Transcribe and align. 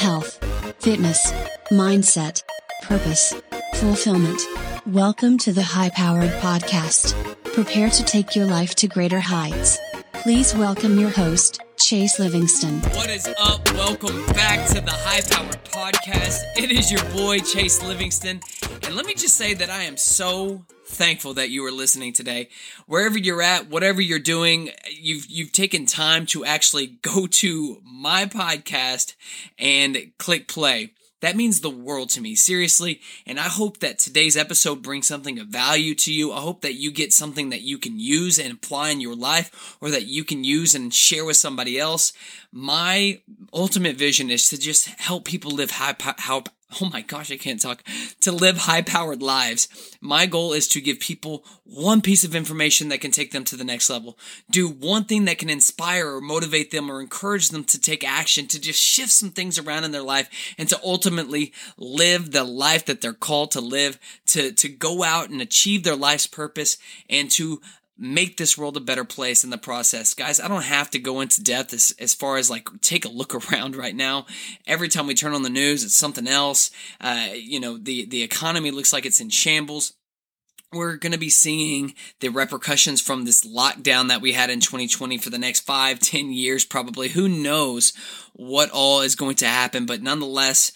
health, 0.00 0.42
fitness, 0.78 1.30
mindset, 1.70 2.42
purpose, 2.80 3.34
fulfillment. 3.74 4.40
Welcome 4.86 5.36
to 5.36 5.52
the 5.52 5.62
High 5.62 5.90
Powered 5.90 6.30
Podcast. 6.40 7.12
Prepare 7.52 7.90
to 7.90 8.02
take 8.04 8.34
your 8.34 8.46
life 8.46 8.74
to 8.76 8.88
greater 8.88 9.20
heights. 9.20 9.78
Please 10.14 10.54
welcome 10.54 10.98
your 10.98 11.10
host, 11.10 11.60
Chase 11.76 12.18
Livingston. 12.18 12.80
What 12.96 13.10
is 13.10 13.28
up? 13.38 13.70
Welcome 13.74 14.24
back 14.28 14.66
to 14.68 14.80
the 14.80 14.90
High 14.90 15.20
Powered 15.20 15.62
Podcast. 15.64 16.44
It 16.56 16.70
is 16.70 16.90
your 16.90 17.04
boy, 17.10 17.40
Chase 17.40 17.82
Livingston. 17.82 18.40
And 18.84 18.96
let 18.96 19.04
me 19.04 19.12
just 19.12 19.36
say 19.36 19.52
that 19.52 19.68
I 19.68 19.82
am 19.82 19.98
so 19.98 20.64
thankful 20.90 21.34
that 21.34 21.50
you 21.50 21.64
are 21.64 21.72
listening 21.72 22.12
today. 22.12 22.48
Wherever 22.86 23.18
you're 23.18 23.42
at, 23.42 23.68
whatever 23.68 24.00
you're 24.00 24.18
doing, 24.18 24.70
you've 24.90 25.26
you've 25.26 25.52
taken 25.52 25.86
time 25.86 26.26
to 26.26 26.44
actually 26.44 26.98
go 27.02 27.26
to 27.26 27.80
my 27.84 28.26
podcast 28.26 29.14
and 29.58 30.12
click 30.18 30.48
play. 30.48 30.92
That 31.20 31.36
means 31.36 31.60
the 31.60 31.70
world 31.70 32.08
to 32.10 32.20
me, 32.20 32.34
seriously. 32.34 33.00
And 33.26 33.38
I 33.38 33.44
hope 33.44 33.80
that 33.80 33.98
today's 33.98 34.36
episode 34.36 34.82
brings 34.82 35.06
something 35.06 35.38
of 35.38 35.48
value 35.48 35.94
to 35.96 36.12
you. 36.12 36.32
I 36.32 36.40
hope 36.40 36.62
that 36.62 36.74
you 36.74 36.90
get 36.90 37.12
something 37.12 37.50
that 37.50 37.60
you 37.60 37.78
can 37.78 37.98
use 37.98 38.38
and 38.38 38.52
apply 38.52 38.90
in 38.90 39.00
your 39.00 39.14
life 39.14 39.76
or 39.80 39.90
that 39.90 40.06
you 40.06 40.24
can 40.24 40.44
use 40.44 40.74
and 40.74 40.92
share 40.92 41.24
with 41.24 41.36
somebody 41.36 41.78
else. 41.78 42.12
My 42.52 43.20
ultimate 43.52 43.96
vision 43.96 44.30
is 44.30 44.48
to 44.48 44.58
just 44.58 44.86
help 44.98 45.26
people 45.26 45.50
live 45.50 45.72
high, 45.72 45.94
how, 46.18 46.44
oh 46.80 46.88
my 46.92 47.00
gosh, 47.02 47.30
I 47.30 47.36
can't 47.36 47.60
talk, 47.60 47.82
to 48.20 48.32
live 48.32 48.58
high 48.58 48.82
powered 48.82 49.22
lives. 49.22 49.68
My 50.00 50.26
goal 50.26 50.52
is 50.52 50.68
to 50.68 50.80
give 50.80 51.00
people 51.00 51.44
one 51.64 52.00
piece 52.00 52.24
of 52.24 52.34
information 52.34 52.88
that 52.88 53.00
can 53.00 53.10
take 53.10 53.32
them 53.32 53.44
to 53.44 53.56
the 53.56 53.64
next 53.64 53.90
level. 53.90 54.18
Do 54.50 54.68
one 54.68 55.04
thing 55.04 55.24
that 55.24 55.38
can 55.38 55.50
inspire 55.50 56.08
or 56.08 56.20
motivate 56.20 56.70
them 56.70 56.90
or 56.90 57.00
encourage 57.00 57.48
them 57.48 57.64
to 57.64 57.80
take 57.80 58.04
action, 58.04 58.46
to 58.48 58.60
just 58.60 58.80
shift 58.80 59.10
some 59.10 59.30
things 59.30 59.58
around 59.58 59.84
in 59.84 59.92
their 59.92 60.02
life 60.02 60.28
and 60.58 60.68
to 60.68 60.80
ultimately 60.84 61.52
live 61.76 62.30
the 62.32 62.44
life 62.44 62.86
that 62.86 63.00
they're 63.00 63.12
called 63.12 63.52
to 63.52 63.60
live, 63.60 63.98
to, 64.26 64.52
to 64.52 64.68
go 64.68 65.02
out 65.02 65.30
and 65.30 65.40
achieve 65.40 65.82
their 65.82 65.96
life's 65.96 66.26
purpose 66.26 66.78
and 67.08 67.30
to 67.32 67.60
make 68.00 68.38
this 68.38 68.56
world 68.56 68.78
a 68.78 68.80
better 68.80 69.04
place 69.04 69.44
in 69.44 69.50
the 69.50 69.58
process. 69.58 70.14
Guys, 70.14 70.40
I 70.40 70.48
don't 70.48 70.64
have 70.64 70.88
to 70.90 70.98
go 70.98 71.20
into 71.20 71.42
depth 71.42 71.74
as, 71.74 71.94
as 71.98 72.14
far 72.14 72.38
as 72.38 72.48
like 72.50 72.68
take 72.80 73.04
a 73.04 73.10
look 73.10 73.34
around 73.52 73.76
right 73.76 73.94
now. 73.94 74.26
Every 74.66 74.88
time 74.88 75.06
we 75.06 75.14
turn 75.14 75.34
on 75.34 75.42
the 75.42 75.50
news, 75.50 75.84
it's 75.84 75.96
something 75.96 76.26
else. 76.26 76.70
Uh, 77.00 77.28
you 77.34 77.60
know, 77.60 77.76
the, 77.76 78.06
the 78.06 78.22
economy 78.22 78.70
looks 78.70 78.92
like 78.92 79.04
it's 79.04 79.20
in 79.20 79.28
shambles. 79.28 79.92
We're 80.72 80.96
going 80.96 81.12
to 81.12 81.18
be 81.18 81.30
seeing 81.30 81.94
the 82.20 82.28
repercussions 82.28 83.00
from 83.00 83.24
this 83.24 83.44
lockdown 83.44 84.08
that 84.08 84.20
we 84.20 84.32
had 84.32 84.50
in 84.50 84.60
2020 84.60 85.18
for 85.18 85.28
the 85.28 85.38
next 85.38 85.60
five, 85.60 85.98
ten 85.98 86.32
years, 86.32 86.64
probably. 86.64 87.08
Who 87.08 87.28
knows 87.28 87.92
what 88.34 88.70
all 88.70 89.00
is 89.00 89.16
going 89.16 89.34
to 89.36 89.46
happen, 89.46 89.84
but 89.84 90.00
nonetheless, 90.00 90.70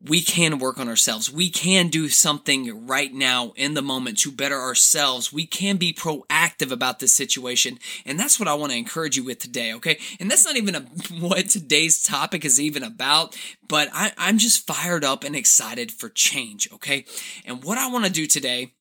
we 0.00 0.20
can 0.20 0.58
work 0.58 0.78
on 0.78 0.88
ourselves. 0.88 1.32
We 1.32 1.50
can 1.50 1.88
do 1.88 2.08
something 2.08 2.86
right 2.86 3.12
now 3.12 3.52
in 3.56 3.74
the 3.74 3.82
moment 3.82 4.18
to 4.18 4.30
better 4.30 4.58
ourselves. 4.60 5.32
We 5.32 5.46
can 5.46 5.76
be 5.76 5.92
proactive 5.92 6.70
about 6.70 7.00
this 7.00 7.12
situation. 7.12 7.78
And 8.06 8.18
that's 8.18 8.38
what 8.38 8.48
I 8.48 8.54
want 8.54 8.72
to 8.72 8.78
encourage 8.78 9.16
you 9.16 9.24
with 9.24 9.40
today, 9.40 9.74
okay? 9.74 9.98
And 10.20 10.30
that's 10.30 10.44
not 10.44 10.56
even 10.56 10.74
a, 10.74 10.80
what 11.18 11.48
today's 11.48 12.02
topic 12.02 12.44
is 12.44 12.60
even 12.60 12.82
about, 12.82 13.36
but 13.66 13.88
I, 13.92 14.12
I'm 14.16 14.38
just 14.38 14.66
fired 14.66 15.04
up 15.04 15.24
and 15.24 15.34
excited 15.34 15.90
for 15.90 16.08
change, 16.08 16.68
okay? 16.72 17.04
And 17.44 17.64
what 17.64 17.78
I 17.78 17.90
want 17.90 18.04
to 18.04 18.12
do 18.12 18.26
today, 18.26 18.74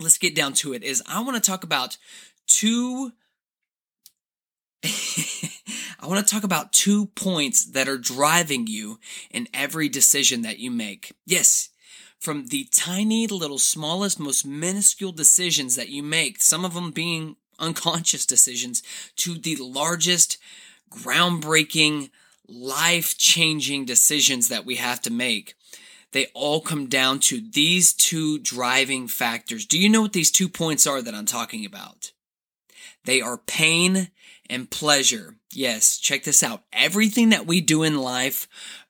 let's 0.00 0.18
get 0.18 0.34
down 0.34 0.54
to 0.54 0.72
it, 0.72 0.82
is 0.82 1.02
I 1.06 1.22
want 1.22 1.42
to 1.42 1.50
talk 1.50 1.62
about 1.62 1.96
two 2.46 3.12
I 4.84 6.06
want 6.06 6.26
to 6.26 6.34
talk 6.34 6.44
about 6.44 6.72
two 6.72 7.06
points 7.06 7.64
that 7.66 7.88
are 7.88 7.98
driving 7.98 8.66
you 8.66 8.98
in 9.30 9.48
every 9.52 9.88
decision 9.88 10.42
that 10.42 10.58
you 10.58 10.70
make. 10.70 11.12
Yes, 11.26 11.68
from 12.18 12.46
the 12.46 12.68
tiny 12.70 13.26
little 13.26 13.58
smallest, 13.58 14.18
most 14.18 14.46
minuscule 14.46 15.12
decisions 15.12 15.76
that 15.76 15.88
you 15.88 16.02
make, 16.02 16.40
some 16.40 16.64
of 16.64 16.74
them 16.74 16.90
being 16.90 17.36
unconscious 17.58 18.24
decisions, 18.24 18.82
to 19.16 19.34
the 19.34 19.56
largest, 19.56 20.38
groundbreaking, 20.90 22.10
life 22.48 23.16
changing 23.18 23.84
decisions 23.84 24.48
that 24.48 24.64
we 24.64 24.76
have 24.76 25.00
to 25.02 25.10
make. 25.10 25.54
They 26.12 26.26
all 26.34 26.60
come 26.60 26.88
down 26.88 27.20
to 27.20 27.40
these 27.40 27.92
two 27.92 28.38
driving 28.38 29.06
factors. 29.06 29.64
Do 29.64 29.78
you 29.78 29.88
know 29.88 30.02
what 30.02 30.12
these 30.12 30.30
two 30.30 30.48
points 30.48 30.86
are 30.86 31.00
that 31.00 31.14
I'm 31.14 31.26
talking 31.26 31.64
about? 31.64 32.12
They 33.04 33.20
are 33.20 33.38
pain 33.38 34.10
and 34.50 34.70
pleasure. 34.70 35.36
Yes, 35.54 35.96
check 35.96 36.24
this 36.24 36.42
out. 36.42 36.64
Everything 36.72 37.30
that 37.30 37.46
we 37.46 37.60
do 37.60 37.82
in 37.82 37.96
life 37.96 38.48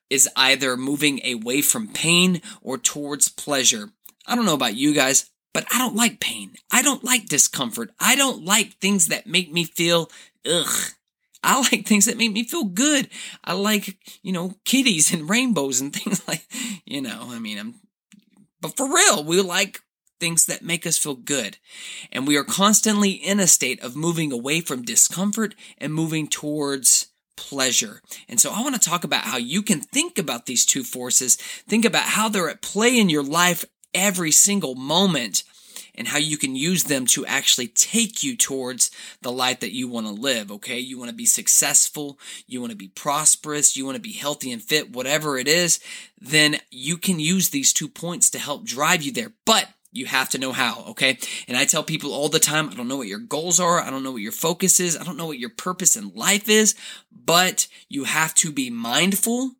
is 0.09 0.27
either 0.35 0.75
moving 0.75 1.21
away 1.25 1.61
from 1.61 1.87
pain 1.87 2.41
or 2.61 2.77
towards 2.77 3.29
pleasure. 3.29 3.91
I 4.27 4.35
don't 4.35 4.45
know 4.45 4.53
about 4.53 4.75
you 4.75 4.93
guys, 4.93 5.29
but 5.53 5.65
I 5.73 5.77
don't 5.77 5.95
like 5.95 6.19
pain. 6.19 6.55
I 6.71 6.81
don't 6.81 7.03
like 7.03 7.27
discomfort. 7.27 7.91
I 7.99 8.15
don't 8.15 8.43
like 8.43 8.73
things 8.73 9.07
that 9.07 9.27
make 9.27 9.51
me 9.51 9.63
feel 9.63 10.09
ugh. 10.45 10.91
I 11.43 11.59
like 11.59 11.87
things 11.87 12.05
that 12.05 12.17
make 12.17 12.31
me 12.31 12.43
feel 12.43 12.65
good. 12.65 13.09
I 13.43 13.53
like, 13.53 13.97
you 14.21 14.31
know, 14.31 14.55
kitties 14.65 15.13
and 15.13 15.29
rainbows 15.29 15.81
and 15.81 15.93
things 15.95 16.27
like, 16.27 16.45
you 16.85 17.01
know, 17.01 17.27
I 17.29 17.39
mean, 17.39 17.57
I'm, 17.57 17.75
but 18.59 18.77
for 18.77 18.93
real, 18.93 19.23
we 19.23 19.41
like 19.41 19.81
things 20.21 20.45
that 20.45 20.61
make 20.61 20.85
us 20.85 20.97
feel 20.97 21.15
good. 21.15 21.57
And 22.11 22.27
we 22.27 22.37
are 22.37 22.43
constantly 22.43 23.11
in 23.11 23.39
a 23.39 23.47
state 23.47 23.81
of 23.83 23.95
moving 23.95 24.31
away 24.31 24.61
from 24.61 24.83
discomfort 24.83 25.55
and 25.79 25.93
moving 25.93 26.27
towards 26.27 27.07
pleasure. 27.35 28.01
And 28.29 28.39
so 28.39 28.51
I 28.51 28.61
want 28.61 28.79
to 28.79 28.89
talk 28.89 29.03
about 29.03 29.23
how 29.23 29.37
you 29.37 29.63
can 29.63 29.81
think 29.81 30.19
about 30.19 30.45
these 30.45 30.63
two 30.63 30.83
forces, 30.83 31.35
think 31.35 31.85
about 31.85 32.03
how 32.03 32.29
they're 32.29 32.49
at 32.49 32.61
play 32.61 32.99
in 32.99 33.09
your 33.09 33.23
life 33.23 33.65
every 33.93 34.31
single 34.31 34.75
moment 34.75 35.43
and 35.95 36.07
how 36.07 36.17
you 36.17 36.37
can 36.37 36.55
use 36.55 36.85
them 36.85 37.05
to 37.05 37.25
actually 37.25 37.67
take 37.67 38.23
you 38.23 38.37
towards 38.37 38.91
the 39.21 39.31
life 39.31 39.59
that 39.59 39.73
you 39.73 39.87
want 39.87 40.07
to 40.07 40.13
live. 40.13 40.51
Okay. 40.51 40.79
You 40.79 40.97
want 40.97 41.09
to 41.09 41.15
be 41.15 41.25
successful. 41.25 42.19
You 42.47 42.61
want 42.61 42.71
to 42.71 42.77
be 42.77 42.87
prosperous. 42.89 43.75
You 43.75 43.85
want 43.85 43.95
to 43.95 44.01
be 44.01 44.13
healthy 44.13 44.51
and 44.51 44.61
fit, 44.61 44.93
whatever 44.93 45.37
it 45.37 45.47
is. 45.47 45.79
Then 46.19 46.57
you 46.69 46.97
can 46.97 47.19
use 47.19 47.49
these 47.49 47.73
two 47.73 47.89
points 47.89 48.29
to 48.29 48.39
help 48.39 48.65
drive 48.65 49.01
you 49.01 49.11
there. 49.11 49.33
But 49.45 49.67
you 49.91 50.05
have 50.05 50.29
to 50.29 50.37
know 50.37 50.51
how, 50.51 50.85
okay? 50.89 51.17
And 51.47 51.57
I 51.57 51.65
tell 51.65 51.83
people 51.83 52.13
all 52.13 52.29
the 52.29 52.39
time, 52.39 52.69
I 52.69 52.75
don't 52.75 52.87
know 52.87 52.97
what 52.97 53.07
your 53.07 53.19
goals 53.19 53.59
are. 53.59 53.81
I 53.81 53.89
don't 53.89 54.03
know 54.03 54.13
what 54.13 54.21
your 54.21 54.31
focus 54.31 54.79
is. 54.79 54.97
I 54.97 55.03
don't 55.03 55.17
know 55.17 55.27
what 55.27 55.39
your 55.39 55.49
purpose 55.49 55.95
in 55.95 56.13
life 56.15 56.47
is, 56.47 56.75
but 57.11 57.67
you 57.89 58.05
have 58.05 58.33
to 58.35 58.51
be 58.51 58.69
mindful 58.69 59.51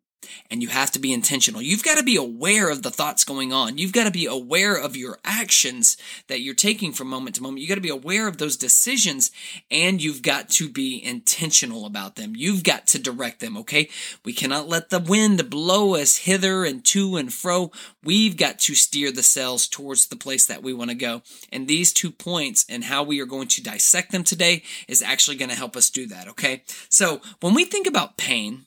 and 0.50 0.62
you 0.62 0.68
have 0.68 0.90
to 0.92 0.98
be 0.98 1.12
intentional. 1.12 1.62
You've 1.62 1.82
got 1.82 1.98
to 1.98 2.02
be 2.02 2.16
aware 2.16 2.70
of 2.70 2.82
the 2.82 2.90
thoughts 2.90 3.24
going 3.24 3.52
on. 3.52 3.78
You've 3.78 3.92
got 3.92 4.04
to 4.04 4.10
be 4.10 4.26
aware 4.26 4.76
of 4.76 4.96
your 4.96 5.18
actions 5.24 5.96
that 6.28 6.40
you're 6.40 6.54
taking 6.54 6.92
from 6.92 7.08
moment 7.08 7.36
to 7.36 7.42
moment. 7.42 7.60
You've 7.60 7.68
got 7.68 7.76
to 7.76 7.80
be 7.80 7.88
aware 7.88 8.28
of 8.28 8.38
those 8.38 8.56
decisions 8.56 9.30
and 9.70 10.02
you've 10.02 10.22
got 10.22 10.48
to 10.50 10.68
be 10.68 11.02
intentional 11.02 11.86
about 11.86 12.16
them. 12.16 12.34
You've 12.36 12.64
got 12.64 12.86
to 12.88 12.98
direct 12.98 13.40
them, 13.40 13.56
okay? 13.58 13.88
We 14.24 14.32
cannot 14.32 14.68
let 14.68 14.90
the 14.90 15.00
wind 15.00 15.50
blow 15.50 15.94
us 15.94 16.18
hither 16.18 16.64
and 16.64 16.84
to 16.86 17.16
and 17.16 17.32
fro. 17.32 17.70
We've 18.02 18.36
got 18.36 18.58
to 18.60 18.74
steer 18.74 19.12
the 19.12 19.22
sails 19.22 19.66
towards 19.66 20.06
the 20.06 20.16
place 20.16 20.46
that 20.46 20.62
we 20.62 20.72
want 20.72 20.90
to 20.90 20.96
go. 20.96 21.22
And 21.52 21.66
these 21.66 21.92
two 21.92 22.10
points 22.10 22.64
and 22.68 22.84
how 22.84 23.02
we 23.02 23.20
are 23.20 23.26
going 23.26 23.48
to 23.48 23.62
dissect 23.62 24.12
them 24.12 24.24
today 24.24 24.62
is 24.88 25.02
actually 25.02 25.36
going 25.36 25.50
to 25.50 25.56
help 25.56 25.76
us 25.76 25.90
do 25.90 26.06
that, 26.06 26.28
okay? 26.28 26.62
So 26.88 27.20
when 27.40 27.54
we 27.54 27.64
think 27.64 27.86
about 27.86 28.16
pain, 28.16 28.66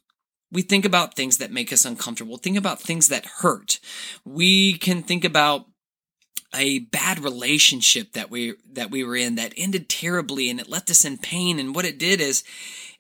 we 0.51 0.61
think 0.61 0.85
about 0.85 1.16
things 1.16 1.38
that 1.38 1.51
make 1.51 1.73
us 1.73 1.85
uncomfortable, 1.85 2.38
think 2.38 2.57
about 2.57 2.79
things 2.79 3.07
that 3.09 3.25
hurt. 3.25 3.79
We 4.23 4.78
can 4.78 5.03
think 5.03 5.23
about 5.25 5.66
a 6.53 6.79
bad 6.79 7.19
relationship 7.19 8.13
that 8.13 8.31
we 8.31 8.53
that 8.72 8.91
we 8.91 9.03
were 9.03 9.16
in 9.16 9.35
that 9.35 9.53
ended 9.57 9.89
terribly 9.89 10.50
and 10.50 10.59
it 10.59 10.69
left 10.69 10.89
us 10.89 11.03
in 11.03 11.17
pain 11.17 11.59
and 11.59 11.75
what 11.75 11.85
it 11.85 12.00
did 12.00 12.22
is 12.22 12.44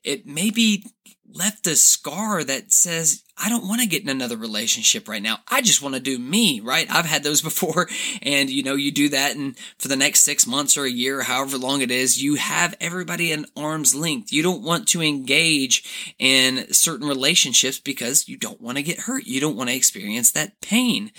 it 0.03 0.25
maybe 0.25 0.83
left 1.31 1.67
a 1.67 1.75
scar 1.75 2.43
that 2.43 2.71
says, 2.71 3.23
I 3.37 3.49
don't 3.49 3.67
want 3.67 3.81
to 3.81 3.87
get 3.87 4.01
in 4.01 4.09
another 4.09 4.37
relationship 4.37 5.09
right 5.09 5.21
now. 5.21 5.39
I 5.49 5.61
just 5.61 5.81
want 5.81 5.95
to 5.95 6.01
do 6.01 6.17
me, 6.17 6.61
right? 6.61 6.89
I've 6.89 7.05
had 7.05 7.23
those 7.23 7.41
before. 7.43 7.87
And, 8.21 8.49
you 8.49 8.63
know, 8.63 8.75
you 8.75 8.91
do 8.91 9.09
that 9.09 9.35
and 9.35 9.57
for 9.77 9.87
the 9.87 9.95
next 9.95 10.21
six 10.21 10.47
months 10.47 10.77
or 10.77 10.85
a 10.85 10.89
year, 10.89 11.23
however 11.23 11.57
long 11.57 11.81
it 11.81 11.91
is, 11.91 12.21
you 12.21 12.35
have 12.35 12.75
everybody 12.79 13.31
in 13.31 13.45
arm's 13.57 13.93
length. 13.93 14.31
You 14.31 14.43
don't 14.43 14.63
want 14.63 14.87
to 14.89 15.01
engage 15.01 16.15
in 16.17 16.71
certain 16.73 17.07
relationships 17.07 17.79
because 17.79 18.27
you 18.27 18.37
don't 18.37 18.61
want 18.61 18.77
to 18.77 18.83
get 18.83 19.01
hurt. 19.01 19.25
You 19.25 19.41
don't 19.41 19.57
want 19.57 19.69
to 19.69 19.75
experience 19.75 20.31
that 20.31 20.61
pain. 20.61 21.11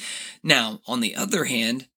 Now, 0.43 0.81
on 0.87 1.00
the 1.00 1.14
other 1.14 1.44
hand, 1.44 1.88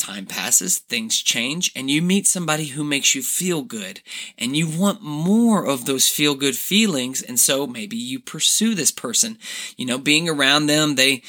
time 0.00 0.26
passes, 0.26 0.78
things 0.78 1.20
change, 1.20 1.72
and 1.74 1.90
you 1.90 2.02
meet 2.02 2.26
somebody 2.26 2.66
who 2.66 2.84
makes 2.84 3.14
you 3.14 3.22
feel 3.22 3.62
good. 3.62 4.00
And 4.38 4.56
you 4.56 4.68
want 4.68 5.02
more 5.02 5.66
of 5.66 5.84
those 5.84 6.08
feel 6.08 6.34
good 6.34 6.56
feelings. 6.56 7.22
And 7.22 7.38
so 7.38 7.66
maybe 7.66 7.96
you 7.96 8.20
pursue 8.20 8.74
this 8.74 8.90
person. 8.90 9.38
You 9.76 9.86
know, 9.86 9.98
being 9.98 10.28
around 10.28 10.66
them, 10.66 10.94
they 10.94 11.22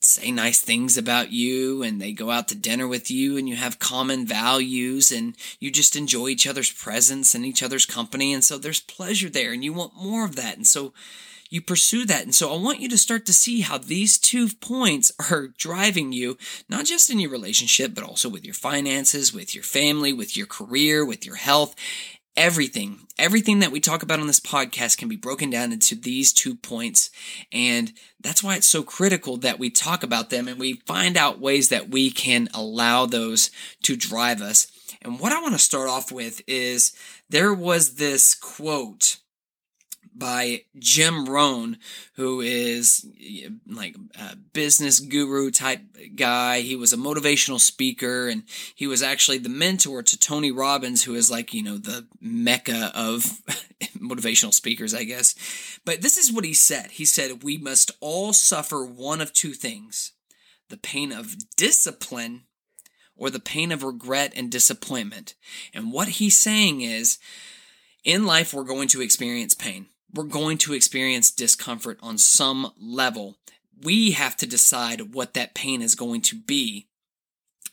say 0.00 0.30
nice 0.30 0.60
things 0.60 0.96
about 0.96 1.32
you 1.32 1.82
and 1.82 2.00
they 2.00 2.12
go 2.12 2.30
out 2.30 2.48
to 2.48 2.54
dinner 2.54 2.86
with 2.86 3.10
you 3.10 3.36
and 3.36 3.48
you 3.48 3.56
have 3.56 3.78
common 3.78 4.24
values 4.24 5.10
and 5.10 5.36
you 5.58 5.70
just 5.70 5.96
enjoy 5.96 6.28
each 6.28 6.46
other's 6.46 6.70
presence 6.72 7.34
and 7.34 7.44
each 7.44 7.62
other's 7.62 7.86
company. 7.86 8.32
And 8.32 8.44
so 8.44 8.56
there's 8.56 8.80
pleasure 8.80 9.28
there 9.28 9.52
and 9.52 9.64
you 9.64 9.72
want 9.72 9.96
more 9.96 10.24
of 10.24 10.36
that. 10.36 10.56
And 10.56 10.66
so 10.66 10.92
you 11.50 11.60
pursue 11.60 12.04
that. 12.06 12.24
And 12.24 12.34
so 12.34 12.52
I 12.52 12.60
want 12.60 12.80
you 12.80 12.88
to 12.88 12.98
start 12.98 13.26
to 13.26 13.32
see 13.32 13.60
how 13.60 13.78
these 13.78 14.18
two 14.18 14.48
points 14.48 15.12
are 15.30 15.48
driving 15.48 16.12
you, 16.12 16.38
not 16.68 16.86
just 16.86 17.10
in 17.10 17.20
your 17.20 17.30
relationship, 17.30 17.94
but 17.94 18.04
also 18.04 18.28
with 18.28 18.44
your 18.44 18.54
finances, 18.54 19.32
with 19.32 19.54
your 19.54 19.64
family, 19.64 20.12
with 20.12 20.36
your 20.36 20.46
career, 20.46 21.04
with 21.04 21.24
your 21.24 21.36
health. 21.36 21.74
Everything, 22.36 22.98
everything 23.18 23.60
that 23.60 23.70
we 23.70 23.80
talk 23.80 24.02
about 24.02 24.20
on 24.20 24.26
this 24.26 24.40
podcast 24.40 24.98
can 24.98 25.08
be 25.08 25.16
broken 25.16 25.48
down 25.48 25.72
into 25.72 25.94
these 25.94 26.34
two 26.34 26.54
points. 26.54 27.08
And 27.50 27.94
that's 28.20 28.44
why 28.44 28.56
it's 28.56 28.66
so 28.66 28.82
critical 28.82 29.38
that 29.38 29.58
we 29.58 29.70
talk 29.70 30.02
about 30.02 30.28
them 30.28 30.46
and 30.46 30.60
we 30.60 30.82
find 30.86 31.16
out 31.16 31.40
ways 31.40 31.70
that 31.70 31.88
we 31.88 32.10
can 32.10 32.48
allow 32.52 33.06
those 33.06 33.50
to 33.84 33.96
drive 33.96 34.42
us. 34.42 34.66
And 35.00 35.18
what 35.18 35.32
I 35.32 35.40
want 35.40 35.54
to 35.54 35.58
start 35.58 35.88
off 35.88 36.12
with 36.12 36.42
is 36.46 36.94
there 37.30 37.54
was 37.54 37.94
this 37.94 38.34
quote 38.34 39.16
by 40.18 40.62
Jim 40.78 41.26
Rohn, 41.26 41.78
who 42.14 42.40
is 42.40 43.06
like 43.66 43.96
a 44.18 44.36
business 44.36 45.00
guru 45.00 45.50
type 45.50 45.82
guy. 46.14 46.60
He 46.60 46.76
was 46.76 46.92
a 46.92 46.96
motivational 46.96 47.60
speaker 47.60 48.28
and 48.28 48.44
he 48.74 48.86
was 48.86 49.02
actually 49.02 49.38
the 49.38 49.48
mentor 49.48 50.02
to 50.02 50.18
Tony 50.18 50.50
Robbins, 50.50 51.04
who 51.04 51.14
is 51.14 51.30
like, 51.30 51.52
you 51.52 51.62
know, 51.62 51.76
the 51.76 52.06
mecca 52.20 52.90
of 52.94 53.24
motivational 53.98 54.54
speakers, 54.54 54.94
I 54.94 55.04
guess. 55.04 55.34
But 55.84 56.00
this 56.00 56.16
is 56.16 56.32
what 56.32 56.44
he 56.44 56.54
said. 56.54 56.92
He 56.92 57.04
said, 57.04 57.42
We 57.42 57.58
must 57.58 57.90
all 58.00 58.32
suffer 58.32 58.84
one 58.84 59.20
of 59.20 59.32
two 59.32 59.52
things 59.52 60.12
the 60.68 60.76
pain 60.76 61.12
of 61.12 61.36
discipline 61.56 62.42
or 63.16 63.30
the 63.30 63.40
pain 63.40 63.70
of 63.70 63.82
regret 63.82 64.32
and 64.34 64.50
disappointment. 64.50 65.34
And 65.72 65.92
what 65.92 66.08
he's 66.08 66.36
saying 66.36 66.80
is, 66.80 67.18
in 68.04 68.26
life, 68.26 68.52
we're 68.52 68.64
going 68.64 68.88
to 68.88 69.00
experience 69.00 69.54
pain 69.54 69.86
we're 70.12 70.24
going 70.24 70.58
to 70.58 70.72
experience 70.72 71.30
discomfort 71.30 71.98
on 72.02 72.18
some 72.18 72.72
level. 72.80 73.36
We 73.82 74.12
have 74.12 74.36
to 74.38 74.46
decide 74.46 75.14
what 75.14 75.34
that 75.34 75.54
pain 75.54 75.82
is 75.82 75.94
going 75.94 76.22
to 76.22 76.36
be. 76.36 76.86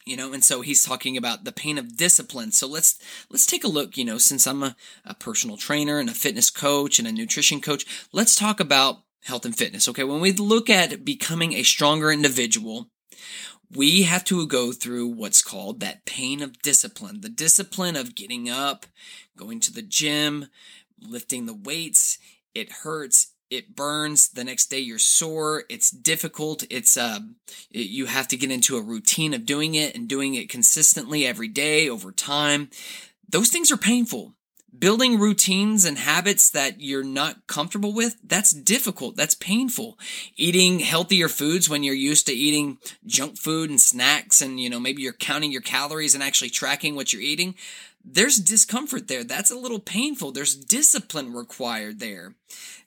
You 0.06 0.18
know, 0.18 0.34
and 0.34 0.44
so 0.44 0.60
he's 0.62 0.84
talking 0.84 1.16
about 1.16 1.46
the 1.46 1.54
pain 1.54 1.78
of 1.78 1.96
discipline. 1.96 2.52
So 2.52 2.68
let's 2.68 3.00
let's 3.30 3.46
take 3.46 3.64
a 3.64 3.70
look, 3.70 3.96
you 3.96 4.04
know, 4.04 4.18
since 4.18 4.46
I'm 4.46 4.62
a, 4.62 4.76
a 5.06 5.14
personal 5.14 5.56
trainer 5.56 5.98
and 5.98 6.10
a 6.10 6.14
fitness 6.14 6.50
coach 6.50 7.00
and 7.00 7.08
a 7.08 7.12
nutrition 7.12 7.62
coach, 7.62 7.86
let's 8.12 8.36
talk 8.36 8.60
about 8.60 9.04
health 9.24 9.46
and 9.46 9.56
fitness. 9.56 9.88
Okay, 9.88 10.04
when 10.04 10.20
we 10.20 10.34
look 10.34 10.70
at 10.70 11.06
becoming 11.06 11.54
a 11.54 11.64
stronger 11.64 12.12
individual, 12.12 12.90
we 13.74 14.04
have 14.04 14.26
to 14.26 14.46
go 14.46 14.72
through 14.72 15.08
what's 15.08 15.42
called 15.42 15.80
that 15.80 16.06
pain 16.06 16.42
of 16.42 16.62
discipline 16.62 17.22
the 17.22 17.30
discipline 17.30 17.96
of 17.96 18.16
getting 18.16 18.50
up, 18.50 18.86
going 19.38 19.60
to 19.62 19.72
the 19.72 19.82
gym, 19.82 20.48
lifting 21.06 21.46
the 21.46 21.54
weights. 21.54 22.18
It 22.54 22.72
hurts. 22.72 23.34
It 23.50 23.76
burns. 23.76 24.30
The 24.30 24.44
next 24.44 24.68
day 24.72 24.80
you're 24.80 24.98
sore. 24.98 25.64
It's 25.70 25.92
difficult. 25.92 26.64
It's 26.70 26.98
uh, 26.98 27.20
you 27.70 28.08
have 28.08 28.28
to 28.30 28.38
get 28.38 28.52
into 28.52 28.78
a 28.78 28.82
routine 28.82 29.34
of 29.34 29.46
doing 29.46 29.76
it 29.76 29.96
and 29.96 30.08
doing 30.08 30.34
it 30.34 30.50
consistently 30.50 31.26
every 31.26 31.48
day 31.48 31.88
over 31.88 32.12
time. 32.12 32.70
Those 33.30 33.50
things 33.50 33.72
are 33.72 33.78
painful. 33.78 34.34
Building 34.78 35.20
routines 35.20 35.86
and 35.86 36.00
habits 36.00 36.50
that 36.50 36.82
you're 36.82 37.04
not 37.04 37.46
comfortable 37.46 37.94
with, 37.94 38.16
that's 38.24 38.50
difficult. 38.52 39.16
That's 39.16 39.36
painful. 39.36 40.00
Eating 40.36 40.80
healthier 40.80 41.30
foods 41.30 41.70
when 41.70 41.84
you're 41.84 41.94
used 41.94 42.26
to 42.26 42.34
eating 42.34 42.80
junk 43.06 43.38
food 43.38 43.70
and 43.70 43.80
snacks 43.80 44.42
and, 44.42 44.60
you 44.60 44.72
know, 44.72 44.80
maybe 44.80 45.04
you're 45.04 45.14
counting 45.14 45.52
your 45.52 45.62
calories 45.62 46.16
and 46.16 46.24
actually 46.24 46.50
tracking 46.50 46.96
what 46.96 47.14
you're 47.14 47.22
eating 47.22 47.54
there's 48.04 48.38
discomfort 48.38 49.08
there. 49.08 49.24
That's 49.24 49.52
a 49.52 49.58
little 49.58 49.80
painful. 49.80 50.32
There's 50.32 50.56
discipline 50.56 51.34
required 51.34 52.00
there. 52.00 52.36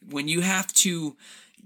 When 0.06 0.28
you 0.28 0.42
have 0.42 0.72
to 0.74 1.16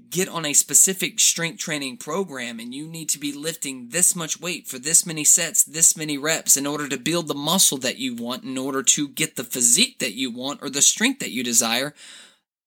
get 0.09 0.29
on 0.29 0.47
a 0.47 0.53
specific 0.53 1.21
strength 1.21 1.59
training 1.59 1.97
program 1.97 2.59
and 2.59 2.75
you 2.75 2.87
need 2.87 3.09
to 3.11 3.19
be 3.19 3.33
lifting 3.33 3.89
this 3.91 4.17
much 4.17 4.41
weight 4.41 4.67
for 4.67 4.79
this 4.79 5.05
many 5.05 5.25
sets, 5.25 5.63
this 5.63 5.97
many 5.97 6.17
reps 6.17 6.57
in 6.57 6.67
order 6.67 6.89
to 6.89 6.97
build 6.97 7.29
the 7.29 7.35
muscle 7.35 7.79
that 7.79 7.99
you 7.99 8.15
want, 8.15 8.45
in 8.45 8.57
order 8.57 8.83
to 8.83 9.09
get 9.09 9.37
the 9.37 9.45
physique 9.45 9.99
that 9.99 10.15
you 10.15 10.31
want 10.31 10.63
or 10.63 10.71
the 10.71 10.83
strength 10.83 11.21
that 11.21 11.33
you 11.33 11.45
desire, 11.45 11.95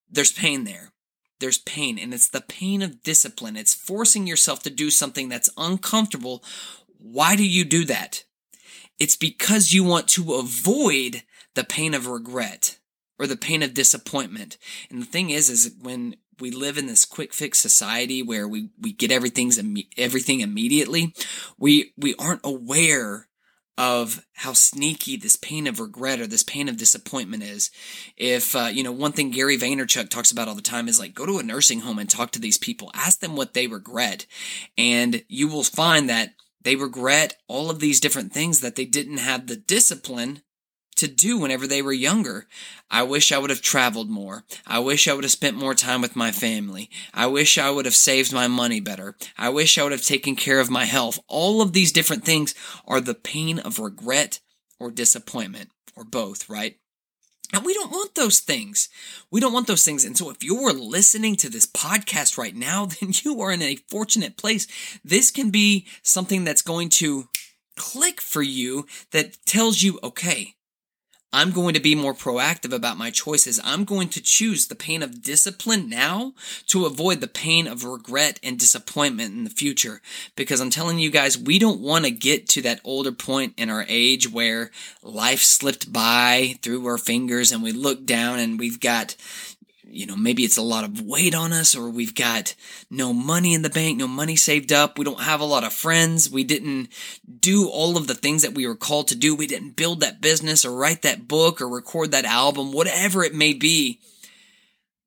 there's 0.09 0.31
pain 0.31 0.63
there. 0.63 0.91
There's 1.39 1.57
pain, 1.57 1.97
and 1.99 2.13
it's 2.13 2.29
the 2.29 2.39
pain 2.39 2.81
of 2.81 3.03
discipline. 3.03 3.57
It's 3.57 3.73
forcing 3.73 4.27
yourself 4.27 4.63
to 4.63 4.69
do 4.69 4.89
something 4.89 5.27
that's 5.27 5.49
uncomfortable. 5.57 6.43
Why 6.99 7.35
do 7.35 7.45
you 7.45 7.65
do 7.65 7.83
that? 7.85 8.23
It's 9.03 9.17
because 9.17 9.73
you 9.73 9.83
want 9.83 10.07
to 10.09 10.35
avoid 10.35 11.23
the 11.55 11.65
pain 11.65 11.93
of 11.93 12.07
regret 12.07 12.77
or 13.19 13.27
the 13.27 13.35
pain 13.35 13.61
of 13.61 13.73
disappointment. 13.73 14.57
And 14.89 15.01
the 15.01 15.05
thing 15.05 15.29
is, 15.29 15.49
is 15.49 15.75
when 15.81 16.15
we 16.39 16.51
live 16.51 16.77
in 16.77 16.85
this 16.87 17.03
quick 17.03 17.33
fix 17.33 17.59
society 17.59 18.23
where 18.23 18.47
we, 18.47 18.69
we 18.79 18.93
get 18.93 19.11
everything's 19.11 19.59
everything 19.97 20.39
immediately, 20.39 21.13
we, 21.57 21.91
we 21.97 22.15
aren't 22.15 22.45
aware 22.45 23.27
of 23.77 24.25
how 24.35 24.53
sneaky 24.53 25.17
this 25.17 25.35
pain 25.35 25.67
of 25.67 25.81
regret 25.81 26.21
or 26.21 26.27
this 26.27 26.43
pain 26.43 26.69
of 26.69 26.77
disappointment 26.77 27.43
is. 27.43 27.71
If, 28.15 28.55
uh, 28.55 28.69
you 28.71 28.83
know, 28.83 28.93
one 28.93 29.11
thing 29.11 29.31
Gary 29.31 29.57
Vaynerchuk 29.57 30.11
talks 30.11 30.31
about 30.31 30.47
all 30.47 30.55
the 30.55 30.61
time 30.61 30.87
is 30.87 30.97
like, 30.97 31.13
go 31.13 31.25
to 31.25 31.39
a 31.39 31.43
nursing 31.43 31.81
home 31.81 31.99
and 31.99 32.09
talk 32.09 32.31
to 32.31 32.39
these 32.39 32.57
people, 32.57 32.89
ask 32.93 33.19
them 33.19 33.35
what 33.35 33.53
they 33.53 33.67
regret. 33.67 34.27
And 34.77 35.25
you 35.27 35.49
will 35.49 35.63
find 35.63 36.07
that 36.07 36.35
they 36.63 36.75
regret 36.75 37.37
all 37.47 37.69
of 37.69 37.79
these 37.79 37.99
different 37.99 38.33
things 38.33 38.61
that 38.61 38.75
they 38.75 38.85
didn't 38.85 39.17
have 39.17 39.47
the 39.47 39.55
discipline 39.55 40.41
to 40.95 41.07
do 41.07 41.37
whenever 41.37 41.67
they 41.67 41.81
were 41.81 41.93
younger. 41.93 42.47
I 42.89 43.03
wish 43.03 43.31
I 43.31 43.37
would 43.37 43.49
have 43.49 43.61
traveled 43.61 44.09
more. 44.09 44.43
I 44.65 44.79
wish 44.79 45.07
I 45.07 45.13
would 45.13 45.23
have 45.23 45.31
spent 45.31 45.57
more 45.57 45.73
time 45.73 46.01
with 46.01 46.15
my 46.15 46.31
family. 46.31 46.89
I 47.13 47.27
wish 47.27 47.57
I 47.57 47.71
would 47.71 47.85
have 47.85 47.95
saved 47.95 48.31
my 48.31 48.47
money 48.47 48.79
better. 48.79 49.15
I 49.37 49.49
wish 49.49 49.77
I 49.77 49.83
would 49.83 49.91
have 49.91 50.05
taken 50.05 50.35
care 50.35 50.59
of 50.59 50.69
my 50.69 50.85
health. 50.85 51.19
All 51.27 51.61
of 51.61 51.73
these 51.73 51.91
different 51.91 52.23
things 52.23 52.53
are 52.87 53.01
the 53.01 53.15
pain 53.15 53.59
of 53.59 53.79
regret 53.79 54.39
or 54.79 54.91
disappointment 54.91 55.69
or 55.95 56.03
both, 56.03 56.49
right? 56.49 56.77
And 57.53 57.63
we 57.63 57.75
don't 57.75 57.91
want 57.91 58.15
those 58.15 58.39
things. 58.39 58.89
We 59.29 59.39
don't 59.39 59.53
want 59.53 59.67
those 59.67 59.85
things. 59.85 60.03
And 60.03 60.17
so 60.17 60.31
if 60.31 60.43
you're 60.43 60.73
listening 60.73 61.35
to 61.37 61.49
this 61.49 61.67
podcast 61.67 62.35
right 62.35 62.55
now, 62.55 62.85
then 62.99 63.11
you 63.23 63.39
are 63.41 63.51
in 63.51 63.61
a 63.61 63.77
fortunate 63.87 64.35
place. 64.37 64.65
This 65.05 65.29
can 65.29 65.51
be 65.51 65.85
something 66.01 66.43
that's 66.43 66.63
going 66.63 66.89
to 66.89 67.29
click 67.77 68.19
for 68.19 68.41
you 68.41 68.87
that 69.11 69.37
tells 69.45 69.83
you, 69.83 69.99
okay, 70.03 70.55
I'm 71.33 71.49
going 71.49 71.73
to 71.73 71.79
be 71.79 71.95
more 71.95 72.13
proactive 72.13 72.71
about 72.71 72.97
my 72.97 73.09
choices. 73.09 73.59
I'm 73.63 73.85
going 73.85 74.09
to 74.09 74.21
choose 74.21 74.67
the 74.67 74.75
pain 74.75 75.01
of 75.01 75.23
discipline 75.23 75.89
now 75.89 76.33
to 76.67 76.85
avoid 76.85 77.21
the 77.21 77.27
pain 77.27 77.65
of 77.65 77.83
regret 77.83 78.39
and 78.43 78.59
disappointment 78.59 79.33
in 79.33 79.43
the 79.43 79.49
future. 79.49 79.99
Because 80.35 80.61
I'm 80.61 80.69
telling 80.69 80.99
you 80.99 81.09
guys, 81.09 81.35
we 81.35 81.57
don't 81.57 81.81
want 81.81 82.05
to 82.05 82.11
get 82.11 82.47
to 82.49 82.61
that 82.61 82.81
older 82.83 83.11
point 83.11 83.55
in 83.57 83.71
our 83.71 83.83
age 83.87 84.31
where 84.31 84.69
life 85.01 85.41
slipped 85.41 85.91
by 85.91 86.59
through 86.61 86.85
our 86.85 86.99
fingers 86.99 87.51
and 87.51 87.63
we 87.63 87.71
look 87.71 88.05
down 88.05 88.37
and 88.37 88.59
we've 88.59 88.79
got, 88.79 89.15
you 89.93 90.05
know, 90.05 90.15
maybe 90.15 90.43
it's 90.43 90.57
a 90.57 90.61
lot 90.61 90.83
of 90.83 91.01
weight 91.01 91.35
on 91.35 91.53
us 91.53 91.75
or 91.75 91.89
we've 91.89 92.15
got 92.15 92.55
no 92.89 93.13
money 93.13 93.53
in 93.53 93.61
the 93.61 93.69
bank, 93.69 93.97
no 93.97 94.07
money 94.07 94.35
saved 94.35 94.71
up. 94.71 94.97
We 94.97 95.05
don't 95.05 95.21
have 95.21 95.39
a 95.39 95.45
lot 95.45 95.63
of 95.63 95.73
friends. 95.73 96.29
We 96.29 96.43
didn't 96.43 96.89
do 97.39 97.69
all 97.69 97.95
of 97.97 98.07
the 98.07 98.15
things 98.15 98.41
that 98.41 98.55
we 98.55 98.65
were 98.65 98.75
called 98.75 99.07
to 99.09 99.15
do. 99.15 99.35
We 99.35 99.47
didn't 99.47 99.75
build 99.75 99.99
that 99.99 100.21
business 100.21 100.65
or 100.65 100.75
write 100.75 101.03
that 101.03 101.27
book 101.27 101.61
or 101.61 101.69
record 101.69 102.11
that 102.11 102.25
album, 102.25 102.71
whatever 102.71 103.23
it 103.23 103.35
may 103.35 103.53
be. 103.53 103.99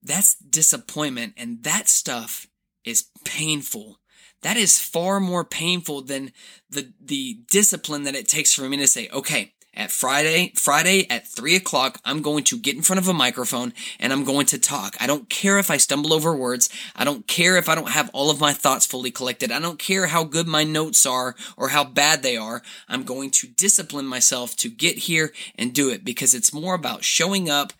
That's 0.02 0.36
disappointment. 0.36 1.34
And 1.36 1.62
that 1.64 1.88
stuff 1.88 2.46
is 2.84 3.06
painful. 3.24 3.98
That 4.42 4.56
is 4.56 4.78
far 4.78 5.18
more 5.18 5.44
painful 5.44 6.02
than 6.02 6.32
the, 6.70 6.92
the 7.00 7.40
discipline 7.50 8.04
that 8.04 8.14
it 8.14 8.28
takes 8.28 8.54
for 8.54 8.68
me 8.68 8.76
to 8.76 8.86
say, 8.86 9.08
okay, 9.12 9.54
at 9.76 9.90
Friday, 9.90 10.52
Friday 10.56 11.06
at 11.10 11.26
three 11.26 11.54
o'clock, 11.54 12.00
I'm 12.04 12.22
going 12.22 12.44
to 12.44 12.58
get 12.58 12.74
in 12.74 12.82
front 12.82 12.98
of 12.98 13.08
a 13.08 13.12
microphone 13.12 13.72
and 14.00 14.12
I'm 14.12 14.24
going 14.24 14.46
to 14.46 14.58
talk. 14.58 14.96
I 14.98 15.06
don't 15.06 15.28
care 15.28 15.58
if 15.58 15.70
I 15.70 15.76
stumble 15.76 16.12
over 16.12 16.34
words. 16.34 16.70
I 16.96 17.04
don't 17.04 17.26
care 17.26 17.56
if 17.56 17.68
I 17.68 17.74
don't 17.74 17.90
have 17.90 18.10
all 18.12 18.30
of 18.30 18.40
my 18.40 18.52
thoughts 18.52 18.86
fully 18.86 19.10
collected. 19.10 19.52
I 19.52 19.60
don't 19.60 19.78
care 19.78 20.06
how 20.06 20.24
good 20.24 20.46
my 20.46 20.64
notes 20.64 21.04
are 21.04 21.34
or 21.56 21.68
how 21.68 21.84
bad 21.84 22.22
they 22.22 22.36
are. 22.36 22.62
I'm 22.88 23.04
going 23.04 23.30
to 23.32 23.46
discipline 23.46 24.06
myself 24.06 24.56
to 24.56 24.68
get 24.68 24.98
here 24.98 25.32
and 25.56 25.74
do 25.74 25.90
it 25.90 26.04
because 26.04 26.34
it's 26.34 26.54
more 26.54 26.74
about 26.74 27.04
showing 27.04 27.50
up, 27.50 27.72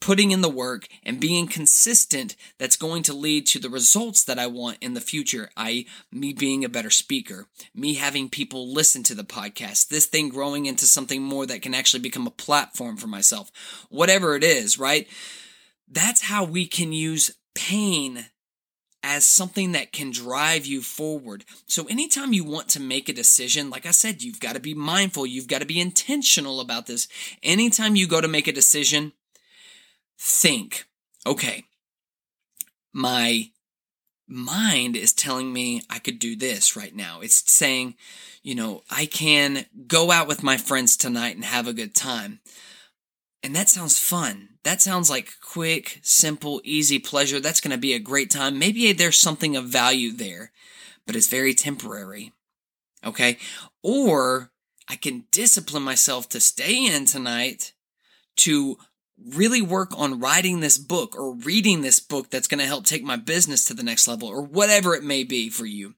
putting 0.00 0.30
in 0.30 0.40
the 0.40 0.48
work 0.48 0.86
and 1.02 1.20
being 1.20 1.46
consistent 1.46 2.36
that's 2.58 2.76
going 2.76 3.02
to 3.02 3.12
lead 3.12 3.46
to 3.46 3.58
the 3.58 3.70
results 3.70 4.24
that 4.24 4.38
I 4.38 4.46
want 4.46 4.78
in 4.80 4.94
the 4.94 5.00
future, 5.00 5.50
i.e., 5.56 5.86
me 6.12 6.32
being 6.32 6.64
a 6.64 6.68
better 6.68 6.90
speaker, 6.90 7.46
me 7.74 7.94
having 7.94 8.28
people 8.28 8.72
listen 8.72 9.02
to 9.04 9.14
the 9.14 9.24
podcast, 9.24 9.88
this 9.88 10.06
thing 10.06 10.28
growing 10.28 10.66
into 10.66 10.86
something 10.86 11.22
more 11.22 11.46
that 11.46 11.62
can 11.62 11.74
actually 11.74 12.00
become 12.00 12.26
a 12.26 12.32
platform 12.32 12.96
for 12.96 13.06
myself, 13.06 13.50
whatever 13.88 14.36
it 14.36 14.44
is, 14.44 14.78
right? 14.78 15.08
That's 15.88 16.22
how 16.22 16.44
we 16.44 16.66
can 16.66 16.92
use 16.92 17.34
pain 17.54 18.26
as 19.02 19.24
something 19.24 19.72
that 19.72 19.92
can 19.92 20.10
drive 20.10 20.66
you 20.66 20.82
forward. 20.82 21.44
So, 21.66 21.86
anytime 21.86 22.32
you 22.32 22.44
want 22.44 22.68
to 22.70 22.80
make 22.80 23.08
a 23.08 23.12
decision, 23.12 23.70
like 23.70 23.86
I 23.86 23.92
said, 23.92 24.22
you've 24.22 24.40
got 24.40 24.54
to 24.54 24.60
be 24.60 24.74
mindful, 24.74 25.26
you've 25.26 25.48
got 25.48 25.60
to 25.60 25.66
be 25.66 25.80
intentional 25.80 26.60
about 26.60 26.86
this. 26.86 27.08
Anytime 27.42 27.96
you 27.96 28.06
go 28.06 28.20
to 28.20 28.28
make 28.28 28.48
a 28.48 28.52
decision, 28.52 29.12
think, 30.18 30.86
okay, 31.26 31.64
my 32.92 33.50
mind 34.26 34.96
is 34.96 35.12
telling 35.12 35.52
me 35.52 35.82
I 35.88 35.98
could 35.98 36.18
do 36.18 36.36
this 36.36 36.76
right 36.76 36.94
now. 36.94 37.20
It's 37.20 37.50
saying, 37.50 37.94
you 38.42 38.54
know, 38.54 38.82
I 38.90 39.06
can 39.06 39.66
go 39.86 40.10
out 40.10 40.28
with 40.28 40.42
my 40.42 40.56
friends 40.56 40.96
tonight 40.96 41.36
and 41.36 41.44
have 41.44 41.66
a 41.66 41.72
good 41.72 41.94
time. 41.94 42.40
And 43.42 43.54
that 43.54 43.68
sounds 43.68 43.98
fun. 43.98 44.48
That 44.64 44.82
sounds 44.82 45.08
like 45.08 45.34
quick, 45.40 46.00
simple, 46.02 46.60
easy 46.64 46.98
pleasure. 46.98 47.40
That's 47.40 47.60
going 47.60 47.70
to 47.70 47.78
be 47.78 47.94
a 47.94 48.00
great 48.00 48.30
time. 48.30 48.58
Maybe 48.58 48.92
there's 48.92 49.16
something 49.16 49.56
of 49.56 49.66
value 49.66 50.12
there, 50.12 50.52
but 51.06 51.16
it's 51.16 51.28
very 51.28 51.54
temporary. 51.54 52.32
Okay. 53.04 53.38
Or 53.82 54.50
I 54.88 54.96
can 54.96 55.24
discipline 55.30 55.84
myself 55.84 56.28
to 56.30 56.40
stay 56.40 56.86
in 56.86 57.04
tonight 57.04 57.72
to 58.38 58.78
really 59.26 59.62
work 59.62 59.90
on 59.96 60.20
writing 60.20 60.60
this 60.60 60.78
book 60.78 61.16
or 61.16 61.34
reading 61.34 61.82
this 61.82 62.00
book 62.00 62.30
that's 62.30 62.48
going 62.48 62.60
to 62.60 62.66
help 62.66 62.86
take 62.86 63.02
my 63.02 63.16
business 63.16 63.64
to 63.66 63.74
the 63.74 63.82
next 63.82 64.06
level 64.08 64.28
or 64.28 64.42
whatever 64.42 64.94
it 64.94 65.02
may 65.02 65.24
be 65.24 65.50
for 65.50 65.66
you. 65.66 65.94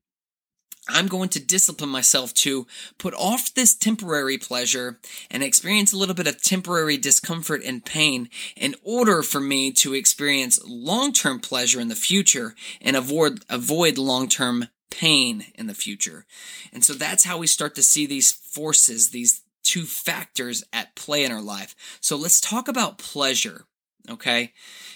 I'm 0.88 1.06
going 1.06 1.28
to 1.30 1.44
discipline 1.44 1.90
myself 1.90 2.32
to 2.34 2.66
put 2.98 3.14
off 3.14 3.54
this 3.54 3.76
temporary 3.76 4.38
pleasure 4.38 4.98
and 5.30 5.42
experience 5.42 5.92
a 5.92 5.96
little 5.96 6.14
bit 6.14 6.26
of 6.26 6.42
temporary 6.42 6.96
discomfort 6.96 7.62
and 7.64 7.84
pain 7.84 8.28
in 8.56 8.74
order 8.82 9.22
for 9.22 9.40
me 9.40 9.72
to 9.72 9.94
experience 9.94 10.58
long-term 10.64 11.40
pleasure 11.40 11.80
in 11.80 11.88
the 11.88 11.94
future 11.94 12.54
and 12.80 12.96
avoid 12.96 13.44
avoid 13.48 13.98
long-term 13.98 14.68
pain 14.90 15.44
in 15.54 15.66
the 15.66 15.74
future. 15.74 16.26
And 16.72 16.84
so 16.84 16.94
that's 16.94 17.24
how 17.24 17.38
we 17.38 17.46
start 17.46 17.74
to 17.76 17.82
see 17.82 18.06
these 18.06 18.32
forces, 18.32 19.10
these 19.10 19.42
two 19.62 19.84
factors 19.84 20.64
at 20.72 20.94
play 20.94 21.24
in 21.24 21.32
our 21.32 21.42
life. 21.42 21.74
So 22.00 22.16
let's 22.16 22.40
talk 22.40 22.68
about 22.68 22.98
pleasure, 22.98 23.66
okay? 24.08 24.52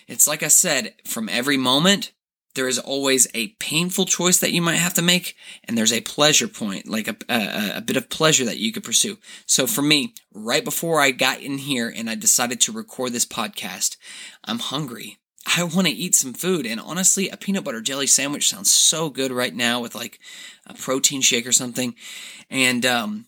It's 0.08 0.26
like 0.26 0.42
I 0.42 0.48
said, 0.48 0.94
from 1.06 1.28
every 1.28 1.56
moment, 1.56 2.12
there 2.54 2.68
is 2.68 2.78
always 2.78 3.26
a 3.34 3.48
painful 3.58 4.04
choice 4.04 4.38
that 4.38 4.52
you 4.52 4.62
might 4.62 4.76
have 4.76 4.94
to 4.94 5.02
make, 5.02 5.36
and 5.64 5.76
there's 5.76 5.92
a 5.92 6.00
pleasure 6.00 6.48
point, 6.48 6.88
like 6.88 7.08
a, 7.08 7.16
a, 7.28 7.78
a, 7.78 7.80
bit 7.80 7.96
of 7.96 8.08
pleasure 8.08 8.44
that 8.44 8.58
you 8.58 8.72
could 8.72 8.84
pursue. 8.84 9.18
So 9.46 9.66
for 9.66 9.82
me, 9.82 10.14
right 10.32 10.64
before 10.64 11.00
I 11.00 11.10
got 11.10 11.40
in 11.40 11.58
here 11.58 11.92
and 11.94 12.08
I 12.08 12.14
decided 12.14 12.60
to 12.62 12.72
record 12.72 13.12
this 13.12 13.26
podcast, 13.26 13.96
I'm 14.44 14.60
hungry. 14.60 15.18
I 15.56 15.64
want 15.64 15.88
to 15.88 15.92
eat 15.92 16.14
some 16.14 16.32
food. 16.32 16.64
And 16.64 16.80
honestly, 16.80 17.28
a 17.28 17.36
peanut 17.36 17.64
butter 17.64 17.82
jelly 17.82 18.06
sandwich 18.06 18.48
sounds 18.48 18.72
so 18.72 19.10
good 19.10 19.30
right 19.30 19.54
now 19.54 19.80
with 19.80 19.94
like 19.94 20.18
a 20.66 20.74
protein 20.74 21.20
shake 21.20 21.46
or 21.46 21.52
something. 21.52 21.94
And, 22.48 22.86
um, 22.86 23.26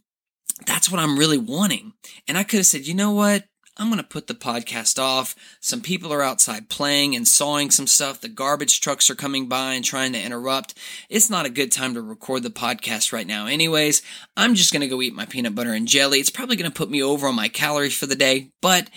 that's 0.67 0.91
what 0.91 1.01
I'm 1.01 1.19
really 1.19 1.39
wanting. 1.39 1.93
And 2.27 2.39
I 2.39 2.43
could 2.43 2.59
have 2.59 2.67
said, 2.67 2.87
you 2.87 2.95
know 2.95 3.13
what? 3.13 3.45
I'm 3.79 3.89
going 3.89 3.99
to 3.99 4.09
put 4.09 4.27
the 4.27 4.35
podcast 4.35 4.99
off. 4.99 5.37
Some 5.61 5.83
people 5.83 6.11
are 6.13 6.23
outside 6.23 6.71
playing 6.71 7.15
and 7.15 7.29
sawing 7.29 7.71
some 7.71 7.87
stuff. 7.87 8.23
The 8.23 8.29
garbage 8.29 8.81
trucks 8.81 9.11
are 9.11 9.15
coming 9.15 9.49
by 9.49 9.75
and 9.75 9.85
trying 9.85 10.15
to 10.15 10.23
interrupt. 10.23 10.75
It's 11.11 11.29
not 11.29 11.45
a 11.45 11.51
good 11.51 11.71
time 11.71 11.93
to 11.93 12.01
record 12.01 12.43
the 12.43 12.49
podcast 12.49 13.13
right 13.13 13.27
now. 13.27 13.47
Anyways, 13.47 14.01
I'm 14.35 14.55
just 14.55 14.73
going 14.73 14.81
to 14.81 14.89
go 14.89 15.03
eat 15.03 15.15
my 15.15 15.27
peanut 15.27 15.55
butter 15.55 15.75
and 15.75 15.87
jelly. 15.87 16.21
It's 16.21 16.31
probably 16.31 16.57
going 16.57 16.71
to 16.71 16.77
put 16.77 16.91
me 16.91 17.03
over 17.03 17.27
on 17.27 17.35
my 17.35 17.49
calories 17.49 17.97
for 17.97 18.07
the 18.07 18.17
day, 18.17 18.51
but 18.63 18.89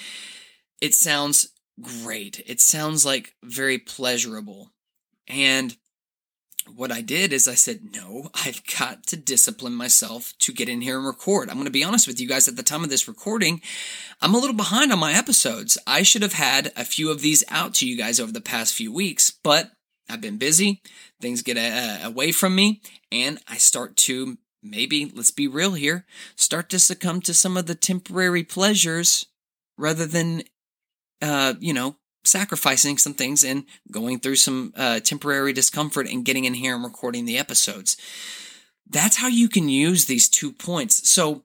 it 0.81 0.93
sounds 0.93 1.49
great. 1.81 2.41
It 2.45 2.61
sounds 2.61 3.05
like 3.05 3.35
very 3.43 3.79
pleasurable. 3.79 4.71
And 5.27 5.75
what 6.75 6.91
I 6.91 7.01
did 7.01 7.33
is 7.33 7.47
I 7.47 7.55
said, 7.55 7.93
no, 7.93 8.29
I've 8.33 8.61
got 8.77 9.05
to 9.07 9.17
discipline 9.17 9.73
myself 9.73 10.33
to 10.39 10.53
get 10.53 10.69
in 10.69 10.81
here 10.81 10.97
and 10.97 11.05
record. 11.05 11.49
I'm 11.49 11.55
going 11.55 11.65
to 11.65 11.71
be 11.71 11.83
honest 11.83 12.07
with 12.07 12.19
you 12.19 12.27
guys 12.27 12.47
at 12.47 12.55
the 12.55 12.63
time 12.63 12.83
of 12.83 12.89
this 12.89 13.07
recording, 13.07 13.61
I'm 14.21 14.33
a 14.33 14.37
little 14.37 14.55
behind 14.55 14.91
on 14.91 14.99
my 14.99 15.13
episodes. 15.13 15.77
I 15.85 16.03
should 16.03 16.21
have 16.21 16.33
had 16.33 16.71
a 16.75 16.85
few 16.85 17.11
of 17.11 17.21
these 17.21 17.43
out 17.49 17.73
to 17.75 17.87
you 17.87 17.97
guys 17.97 18.19
over 18.19 18.31
the 18.31 18.41
past 18.41 18.73
few 18.73 18.93
weeks, 18.93 19.31
but 19.31 19.71
I've 20.09 20.21
been 20.21 20.37
busy. 20.37 20.81
Things 21.21 21.41
get 21.41 21.57
uh, 21.57 22.07
away 22.07 22.31
from 22.31 22.55
me, 22.55 22.81
and 23.11 23.39
I 23.47 23.57
start 23.57 23.95
to 23.97 24.37
maybe, 24.63 25.11
let's 25.13 25.31
be 25.31 25.47
real 25.47 25.73
here, 25.73 26.05
start 26.35 26.69
to 26.69 26.79
succumb 26.79 27.21
to 27.21 27.33
some 27.33 27.57
of 27.57 27.65
the 27.65 27.75
temporary 27.75 28.43
pleasures 28.43 29.27
rather 29.77 30.05
than, 30.05 30.43
uh, 31.21 31.53
you 31.59 31.73
know, 31.73 31.95
sacrificing 32.23 32.97
some 32.97 33.13
things 33.13 33.43
and 33.43 33.65
going 33.91 34.19
through 34.19 34.35
some 34.35 34.73
uh, 34.75 34.99
temporary 34.99 35.53
discomfort 35.53 36.07
and 36.07 36.25
getting 36.25 36.45
in 36.45 36.53
here 36.53 36.75
and 36.75 36.83
recording 36.83 37.25
the 37.25 37.37
episodes. 37.37 37.97
That's 38.89 39.17
how 39.17 39.27
you 39.27 39.49
can 39.49 39.69
use 39.69 40.05
these 40.05 40.27
two 40.27 40.51
points. 40.51 41.09
So, 41.09 41.43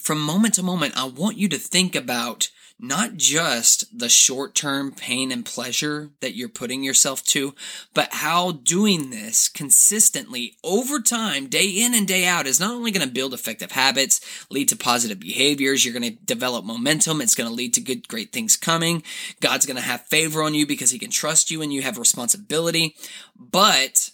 from 0.00 0.20
moment 0.20 0.54
to 0.54 0.62
moment, 0.62 0.96
I 0.96 1.04
want 1.04 1.36
you 1.36 1.48
to 1.48 1.58
think 1.58 1.94
about 1.94 2.50
not 2.78 3.16
just 3.16 3.98
the 3.98 4.08
short 4.08 4.54
term 4.54 4.92
pain 4.92 5.32
and 5.32 5.44
pleasure 5.44 6.10
that 6.20 6.34
you're 6.34 6.48
putting 6.48 6.82
yourself 6.82 7.22
to, 7.24 7.54
but 7.94 8.08
how 8.12 8.52
doing 8.52 9.10
this 9.10 9.48
consistently 9.48 10.56
over 10.64 11.00
time, 11.00 11.46
day 11.46 11.68
in 11.68 11.94
and 11.94 12.06
day 12.06 12.26
out, 12.26 12.46
is 12.46 12.60
not 12.60 12.72
only 12.72 12.90
going 12.90 13.06
to 13.06 13.12
build 13.12 13.34
effective 13.34 13.72
habits, 13.72 14.20
lead 14.50 14.68
to 14.68 14.76
positive 14.76 15.20
behaviors, 15.20 15.84
you're 15.84 15.98
going 15.98 16.16
to 16.16 16.24
develop 16.24 16.64
momentum, 16.64 17.20
it's 17.20 17.34
going 17.34 17.48
to 17.48 17.54
lead 17.54 17.74
to 17.74 17.80
good, 17.80 18.08
great 18.08 18.32
things 18.32 18.56
coming. 18.56 19.02
God's 19.40 19.66
going 19.66 19.76
to 19.76 19.82
have 19.82 20.06
favor 20.06 20.42
on 20.42 20.54
you 20.54 20.66
because 20.66 20.90
he 20.90 20.98
can 20.98 21.10
trust 21.10 21.50
you 21.50 21.62
and 21.62 21.72
you 21.72 21.82
have 21.82 21.98
responsibility. 21.98 22.96
But 23.36 24.11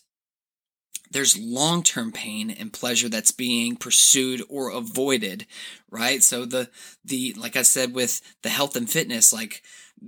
there's 1.11 1.39
long 1.39 1.83
term 1.83 2.13
pain 2.13 2.51
and 2.51 2.73
pleasure 2.73 3.09
that's 3.09 3.31
being 3.31 3.77
pursued 3.77 4.43
or 4.49 4.71
avoided, 4.71 5.47
right? 5.91 6.23
So 6.23 6.45
the, 6.45 6.71
the, 7.05 7.35
like 7.39 7.57
I 7.57 7.63
said 7.63 7.95
with 7.95 8.21
the 8.43 8.49
health 8.49 8.77
and 8.77 8.89
fitness, 8.89 9.33
like 9.33 9.63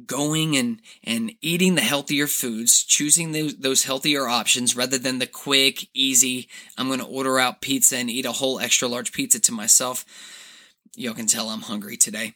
going 0.07 0.57
and, 0.57 0.80
and 1.02 1.33
eating 1.40 1.75
the 1.75 1.80
healthier 1.80 2.26
foods, 2.26 2.85
choosing 2.85 3.33
those, 3.33 3.57
those 3.57 3.85
healthier 3.85 4.28
options 4.28 4.76
rather 4.76 4.99
than 4.99 5.19
the 5.19 5.26
quick, 5.26 5.88
easy, 5.95 6.49
I'm 6.78 6.87
going 6.87 7.00
to 7.00 7.07
order 7.07 7.38
out 7.38 7.61
pizza 7.61 7.97
and 7.97 8.11
eat 8.11 8.26
a 8.26 8.33
whole 8.33 8.61
extra 8.61 8.88
large 8.88 9.12
pizza 9.12 9.40
to 9.40 9.52
myself. 9.52 10.04
Y'all 10.97 11.14
can 11.14 11.26
tell 11.26 11.49
I'm 11.49 11.62
hungry 11.62 11.97
today. 11.97 12.35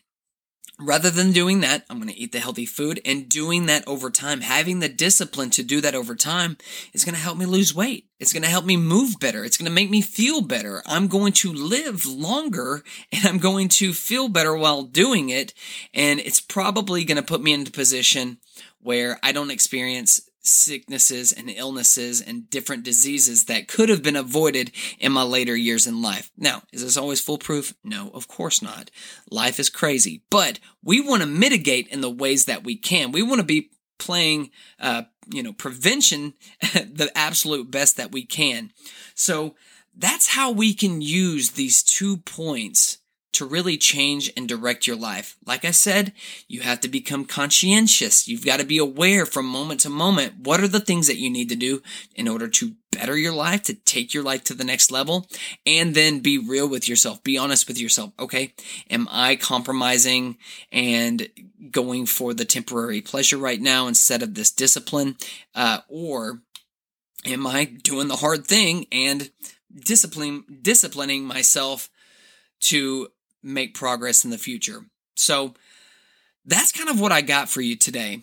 Rather 0.81 1.09
than 1.09 1.31
doing 1.31 1.61
that, 1.61 1.85
I'm 1.89 1.99
going 1.99 2.13
to 2.13 2.19
eat 2.19 2.33
the 2.33 2.41
healthy 2.41 2.67
food 2.67 3.01
and 3.05 3.29
doing 3.29 3.67
that 3.67 3.87
over 3.87 4.11
time, 4.11 4.41
having 4.41 4.81
the 4.81 4.89
discipline 4.89 5.51
to 5.51 5.63
do 5.63 5.81
that 5.81 5.95
over 5.95 6.17
time 6.17 6.57
is 6.93 7.05
going 7.05 7.15
to 7.15 7.21
help 7.21 7.39
me 7.39 7.47
lose 7.47 7.73
weight. 7.73 8.09
It's 8.19 8.33
going 8.33 8.43
to 8.43 8.49
help 8.49 8.65
me 8.65 8.77
move 8.77 9.21
better. 9.21 9.45
It's 9.45 9.57
going 9.57 9.69
to 9.69 9.75
make 9.75 9.89
me 9.89 10.01
feel 10.01 10.41
better. 10.41 10.83
I'm 10.85 11.07
going 11.07 11.33
to 11.35 11.53
live 11.53 12.07
longer 12.07 12.83
and 13.13 13.25
I'm 13.25 13.39
going 13.39 13.69
to 13.69 13.93
feel 13.93 14.29
better 14.29 14.57
while 14.57 14.83
doing 14.83 15.29
it. 15.29 15.55
And 15.93 16.19
it's 16.19 16.41
probably 16.41 17.05
going 17.05 17.19
to 17.19 17.23
put 17.23 17.43
me 17.43 17.53
into 17.53 17.71
a 17.71 17.73
position 17.73 18.39
where 18.81 19.21
I 19.23 19.31
don't 19.31 19.53
experience 19.53 20.29
sicknesses 20.45 21.33
and 21.33 21.51
illnesses 21.51 22.21
and 22.21 22.49
different 22.51 22.85
diseases 22.85 23.47
that 23.47 23.67
could 23.67 23.89
have 23.89 24.03
been 24.03 24.17
avoided 24.17 24.71
in 24.99 25.11
my 25.13 25.23
later 25.23 25.57
years 25.57 25.87
in 25.87 26.03
life. 26.03 26.31
Now, 26.37 26.63
is 26.73 26.83
this 26.83 26.97
always 26.97 27.21
foolproof? 27.21 27.75
No, 27.83 28.11
of 28.13 28.29
course 28.29 28.63
not. 28.63 28.91
Life 29.31 29.59
is 29.59 29.71
crazy, 29.71 30.23
but 30.31 30.61
we 30.83 31.01
want 31.01 31.23
to 31.23 31.29
mitigate 31.29 31.89
in 31.89 32.01
the 32.03 32.11
ways 32.11 32.45
that 32.45 32.63
we 32.63 32.77
can. 32.77 33.11
We 33.11 33.23
want 33.23 33.41
to 33.41 33.47
be 33.47 33.71
playing, 33.99 34.51
uh, 34.79 35.03
you 35.31 35.43
know, 35.43 35.53
prevention 35.53 36.35
the 36.61 37.11
absolute 37.15 37.71
best 37.71 37.97
that 37.97 38.13
we 38.13 38.25
can. 38.25 38.71
So 39.15 39.55
that's 39.97 40.29
how 40.29 40.51
we 40.51 40.75
can 40.75 41.01
use 41.01 41.53
these 41.53 41.83
two 41.83 42.19
points 42.19 42.99
to 43.35 43.45
really 43.45 43.77
change 43.77 44.33
and 44.37 44.49
direct 44.49 44.87
your 44.87 44.97
life. 44.97 45.37
Like 45.45 45.65
I 45.65 45.73
said, 45.73 46.13
you 46.49 46.61
have 46.61 46.81
to 46.81 46.89
become 46.89 47.25
conscientious. 47.25 48.27
You've 48.29 48.45
got 48.45 48.61
to 48.61 48.67
be 48.67 48.79
aware 48.79 49.27
from 49.27 49.47
moment 49.47 49.81
to 49.81 49.91
moment. 49.91 50.39
What 50.39 50.61
are 50.61 50.69
the 50.69 50.81
things 50.81 51.07
that 51.09 51.19
you 51.19 51.31
need 51.31 51.49
to 51.51 51.57
do 51.57 51.83
in 52.15 52.29
order 52.29 52.49
to 52.49 52.75
better 52.93 53.17
your 53.17 53.33
life, 53.33 53.65
to 53.65 53.75
take 53.75 54.15
your 54.15 54.23
life 54.23 54.45
to 54.45 54.55
the 54.55 54.65
next 54.65 54.91
level? 54.91 55.29
And 55.67 55.95
then 55.95 56.21
be 56.21 56.39
real 56.39 56.69
with 56.69 56.89
yourself. 56.89 57.23
Be 57.23 57.37
honest 57.37 57.67
with 57.67 57.79
yourself. 57.79 58.13
Okay. 58.19 58.55
Am 58.89 59.09
I 59.11 59.37
compromising 59.37 60.39
and 60.71 61.29
going 61.71 62.07
for 62.07 62.35
the 62.35 62.45
temporary 62.45 63.01
pleasure 63.01 63.39
right 63.39 63.61
now 63.61 63.89
instead 63.89 64.23
of 64.23 64.35
this 64.35 64.53
discipline? 64.53 65.17
Uh, 65.55 65.81
or 65.89 66.41
am 67.25 67.47
I 67.47 67.65
doing 67.65 68.09
the 68.09 68.17
hard 68.17 68.47
thing 68.47 68.87
and 68.93 69.31
discipline, 69.75 70.45
disciplining 70.63 71.25
myself 71.25 71.91
to 72.61 73.09
make 73.45 73.75
progress 73.75 74.25
in 74.25 74.31
the 74.31 74.39
future. 74.39 74.87
So 75.15 75.55
that's 76.45 76.73
kind 76.73 76.89
of 76.89 77.01
what 77.01 77.13
I 77.13 77.21
got 77.21 77.49
for 77.49 77.61
you 77.61 77.77
today. 77.77 78.23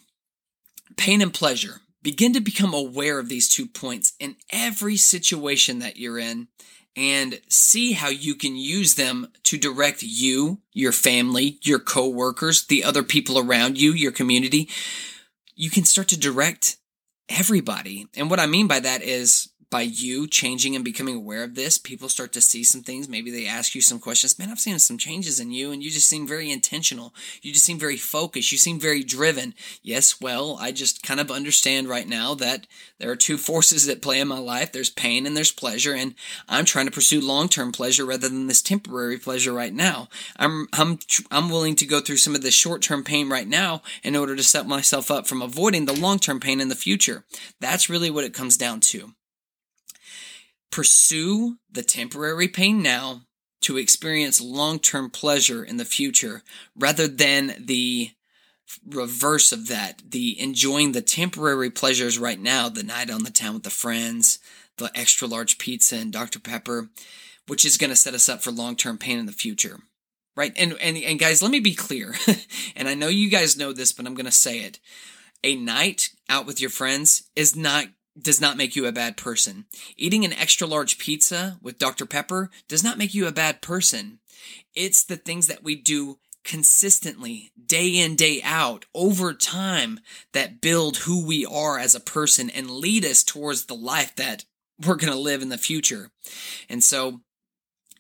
Pain 0.98 1.22
and 1.22 1.34
pleasure. 1.34 1.82
Begin 2.04 2.34
to 2.34 2.42
become 2.42 2.74
aware 2.74 3.20
of 3.20 3.30
these 3.30 3.48
two 3.48 3.68
points 3.68 4.14
in 4.20 4.36
every 4.52 4.98
situation 4.98 5.80
that 5.80 5.98
you're 5.98 6.18
in 6.18 6.48
and 6.96 7.40
see 7.48 7.94
how 7.94 8.10
you 8.10 8.36
can 8.36 8.56
use 8.56 8.96
them 8.96 9.28
to 9.44 9.58
direct 9.58 10.04
you, 10.04 10.60
your 10.74 10.92
family, 10.92 11.58
your 11.62 11.80
coworkers, 11.80 12.66
the 12.66 12.84
other 12.84 13.04
people 13.04 13.38
around 13.38 13.80
you, 13.80 13.92
your 13.92 14.12
community. 14.12 14.70
You 15.56 15.70
can 15.70 15.86
start 15.86 16.10
to 16.10 16.20
direct 16.20 16.78
everybody. 17.30 18.08
And 18.16 18.30
what 18.30 18.40
I 18.40 18.46
mean 18.46 18.68
by 18.68 18.80
that 18.82 19.02
is 19.04 19.51
by 19.72 19.82
you 19.82 20.28
changing 20.28 20.76
and 20.76 20.84
becoming 20.84 21.16
aware 21.16 21.44
of 21.44 21.56
this, 21.56 21.78
people 21.78 22.10
start 22.10 22.34
to 22.34 22.42
see 22.42 22.62
some 22.62 22.84
things. 22.84 23.08
Maybe 23.08 23.32
they 23.32 23.48
ask 23.48 23.74
you 23.74 23.82
some 23.82 24.00
questions. 24.00 24.38
Man, 24.38 24.50
I've 24.52 24.60
seen 24.60 24.78
some 24.80 24.98
changes 24.98 25.40
in 25.40 25.52
you, 25.52 25.72
and 25.72 25.82
you 25.82 25.90
just 25.90 26.10
seem 26.10 26.28
very 26.28 26.52
intentional. 26.52 27.16
You 27.42 27.54
just 27.54 27.66
seem 27.66 27.80
very 27.80 27.96
focused. 27.96 28.52
You 28.52 28.58
seem 28.58 28.82
very 28.82 29.02
driven. 29.02 29.56
Yes, 29.82 30.20
well, 30.20 30.58
I 30.60 30.74
just 30.74 31.02
kind 31.04 31.22
of 31.22 31.32
understand 31.32 31.88
right 31.88 32.08
now 32.08 32.36
that 32.36 32.68
there 33.00 33.10
are 33.10 33.16
two 33.16 33.38
forces 33.52 33.86
that 33.86 34.02
play 34.02 34.20
in 34.20 34.28
my 34.28 34.40
life 34.40 34.74
there's 34.74 34.90
pain 34.90 35.26
and 35.26 35.38
there's 35.38 35.52
pleasure, 35.52 35.94
and 35.94 36.16
I'm 36.50 36.66
trying 36.66 36.86
to 36.86 36.92
pursue 36.92 37.22
long 37.22 37.48
term 37.48 37.72
pleasure 37.72 38.06
rather 38.06 38.28
than 38.28 38.48
this 38.48 38.62
temporary 38.62 39.18
pleasure 39.18 39.54
right 39.54 39.74
now. 39.74 40.10
I'm, 40.36 40.68
I'm, 40.74 41.00
I'm 41.32 41.50
willing 41.50 41.78
to 41.78 41.86
go 41.86 42.02
through 42.02 42.18
some 42.18 42.36
of 42.36 42.42
the 42.42 42.52
short 42.52 42.82
term 42.82 43.06
pain 43.06 43.30
right 43.30 43.48
now 43.48 43.84
in 44.04 44.18
order 44.18 44.36
to 44.36 44.44
set 44.44 44.68
myself 44.68 45.10
up 45.10 45.28
from 45.28 45.42
avoiding 45.42 45.86
the 45.86 45.94
long 45.94 46.20
term 46.20 46.42
pain 46.42 46.60
in 46.60 46.68
the 46.68 46.76
future. 46.76 47.24
That's 47.62 47.90
really 47.90 48.10
what 48.10 48.26
it 48.26 48.34
comes 48.34 48.58
down 48.58 48.82
to. 48.82 49.14
Pursue 50.72 51.58
the 51.70 51.84
temporary 51.84 52.48
pain 52.48 52.82
now 52.82 53.22
to 53.62 53.78
experience 53.78 54.42
long 54.42 54.80
term 54.80 55.10
pleasure 55.10 55.64
in 55.64 55.78
the 55.78 55.86
future 55.86 56.44
rather 56.76 57.08
than 57.08 57.54
the 57.60 58.12
reverse 58.88 59.52
of 59.52 59.68
that 59.68 60.02
the 60.08 60.40
enjoying 60.40 60.94
the 60.94 61.02
temporary 61.02 61.70
pleasures 61.70 62.18
right 62.18 62.40
now 62.40 62.70
the 62.70 62.84
night 62.84 63.10
on 63.12 63.24
the 63.24 63.30
town 63.30 63.54
with 63.54 63.64
the 63.64 63.70
friends 63.70 64.40
the 64.78 64.90
extra 64.96 65.28
large 65.28 65.58
pizza 65.58 65.98
and 65.98 66.14
dr 66.14 66.40
pepper 66.40 66.88
which 67.48 67.66
is 67.66 67.76
going 67.76 67.90
to 67.90 67.98
set 67.98 68.14
us 68.14 68.30
up 68.30 68.42
for 68.42 68.50
long 68.50 68.78
term 68.78 68.98
pain 68.98 69.20
in 69.20 69.26
the 69.26 69.34
future 69.34 69.80
right? 70.36 70.54
And, 70.58 70.76
and 70.82 70.98
and 70.98 71.20
guys 71.20 71.42
let 71.42 71.52
me 71.52 71.60
be 71.60 71.76
clear 71.76 72.16
and 72.76 72.88
i 72.88 72.94
know 72.94 73.08
you 73.08 73.30
guys 73.30 73.58
know 73.58 73.74
this 73.74 73.92
but 73.92 74.06
i'm 74.06 74.16
going 74.16 74.26
to 74.26 74.32
say 74.32 74.60
it. 74.60 74.80
A 75.44 75.56
night 75.56 76.10
out 76.30 76.46
with 76.46 76.62
your 76.62 76.70
friends 76.70 77.30
is 77.36 77.56
not 77.56 77.86
does 78.20 78.42
not 78.42 78.58
make 78.58 78.76
you 78.76 78.86
a 78.86 78.92
bad 78.92 79.18
person. 79.18 79.66
Eating 79.98 80.26
an 80.26 80.34
extra 80.34 80.68
large 80.68 80.98
pizza 80.98 81.58
with 81.62 81.78
Dr. 81.78 82.06
Pepper 82.06 82.50
does 82.68 82.84
not 82.84 82.98
make 82.98 83.14
you 83.14 83.28
a 83.28 83.32
bad 83.32 83.62
person. 83.62 84.20
It's 84.76 85.04
the 85.04 85.18
things 85.18 85.48
that 85.48 85.64
we 85.64 85.76
do 85.76 86.18
consistently, 86.44 87.52
day 87.64 87.90
in, 87.90 88.16
day 88.16 88.42
out, 88.44 88.86
over 88.94 89.34
time, 89.34 90.00
that 90.34 90.62
build 90.62 90.98
who 90.98 91.26
we 91.26 91.46
are 91.46 91.78
as 91.78 91.94
a 91.96 92.00
person 92.00 92.50
and 92.50 92.70
lead 92.70 93.06
us 93.06 93.24
towards 93.24 93.66
the 93.66 93.76
life 93.76 94.16
that 94.16 94.46
we're 94.84 94.96
going 94.96 95.14
to 95.14 95.20
live 95.20 95.42
in 95.42 95.50
the 95.50 95.58
future. 95.58 96.10
And 96.68 96.84
so 96.84 97.22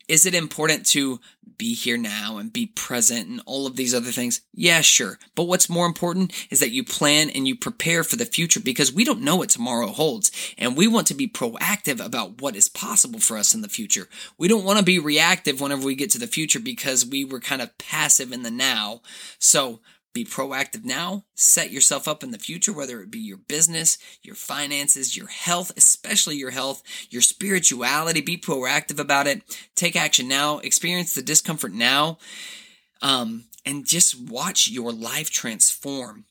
is 0.08 0.26
it 0.26 0.36
important 0.36 0.86
to 0.88 1.20
be 1.58 1.74
here 1.76 1.98
now 1.98 2.38
and 2.38 2.52
be 2.52 2.66
present 2.66 3.28
and 3.28 3.42
all 3.46 3.68
of 3.68 3.76
these 3.76 3.94
other 3.94 4.12
things? 4.12 4.42
Yeah, 4.54 4.82
sure. 4.82 5.20
But 5.36 5.44
what's 5.44 5.70
more 5.70 5.86
important 5.86 6.34
is 6.50 6.60
that 6.60 6.72
you 6.72 6.84
plan 6.84 7.30
and 7.30 7.48
you 7.48 7.56
prepare 7.56 8.04
for 8.04 8.16
the 8.16 8.26
future 8.26 8.60
because 8.60 8.92
we 8.92 9.04
don't 9.04 9.22
know 9.22 9.36
what 9.36 9.50
tomorrow 9.50 9.88
holds. 9.88 10.32
And 10.58 10.76
we 10.76 10.88
want 10.88 11.08
to 11.08 11.14
be 11.14 11.28
proactive 11.28 12.04
about 12.04 12.42
what 12.42 12.56
is 12.56 12.68
possible 12.68 13.20
for 13.20 13.38
us 13.38 13.54
in 13.54 13.62
the 13.62 13.70
future. 13.70 14.10
We 14.38 14.48
don't 14.48 14.66
want 14.66 14.80
to 14.80 14.86
be 14.86 15.00
reactive 15.00 15.62
whenever 15.62 15.86
we 15.86 15.96
get 15.96 16.10
to 16.12 16.20
the 16.20 16.28
future 16.28 16.60
because 16.60 17.06
we 17.06 17.24
were 17.26 17.40
kind 17.40 17.62
of 17.62 17.78
passive 17.78 18.32
in 18.32 18.44
the 18.44 18.52
now. 18.52 19.02
So 19.38 19.82
be 20.14 20.26
proactive 20.26 20.84
now. 20.84 21.26
Set 21.36 21.72
yourself 21.72 22.08
up 22.08 22.24
in 22.24 22.32
the 22.32 22.38
future, 22.38 22.74
whether 22.74 23.02
it 23.02 23.12
be 23.12 23.20
your 23.20 23.38
business, 23.38 23.98
your 24.22 24.36
finances, 24.36 25.16
your 25.16 25.28
health, 25.28 25.72
especially 25.78 26.36
your 26.36 26.52
health, 26.52 26.84
your 27.10 27.22
spirituality. 27.22 28.22
Be 28.22 28.38
proactive 28.38 29.00
about 29.00 29.28
it. 29.28 29.42
Take 29.76 29.96
action 29.96 30.28
now. 30.28 30.60
Experience 30.60 31.14
the 31.14 31.22
discomfort 31.22 31.74
now. 31.74 32.18
Um, 33.02 33.46
and 33.66 33.86
just 33.86 34.20
watch 34.20 34.68
your 34.70 34.92
life 34.92 35.30
transform. 35.30 36.26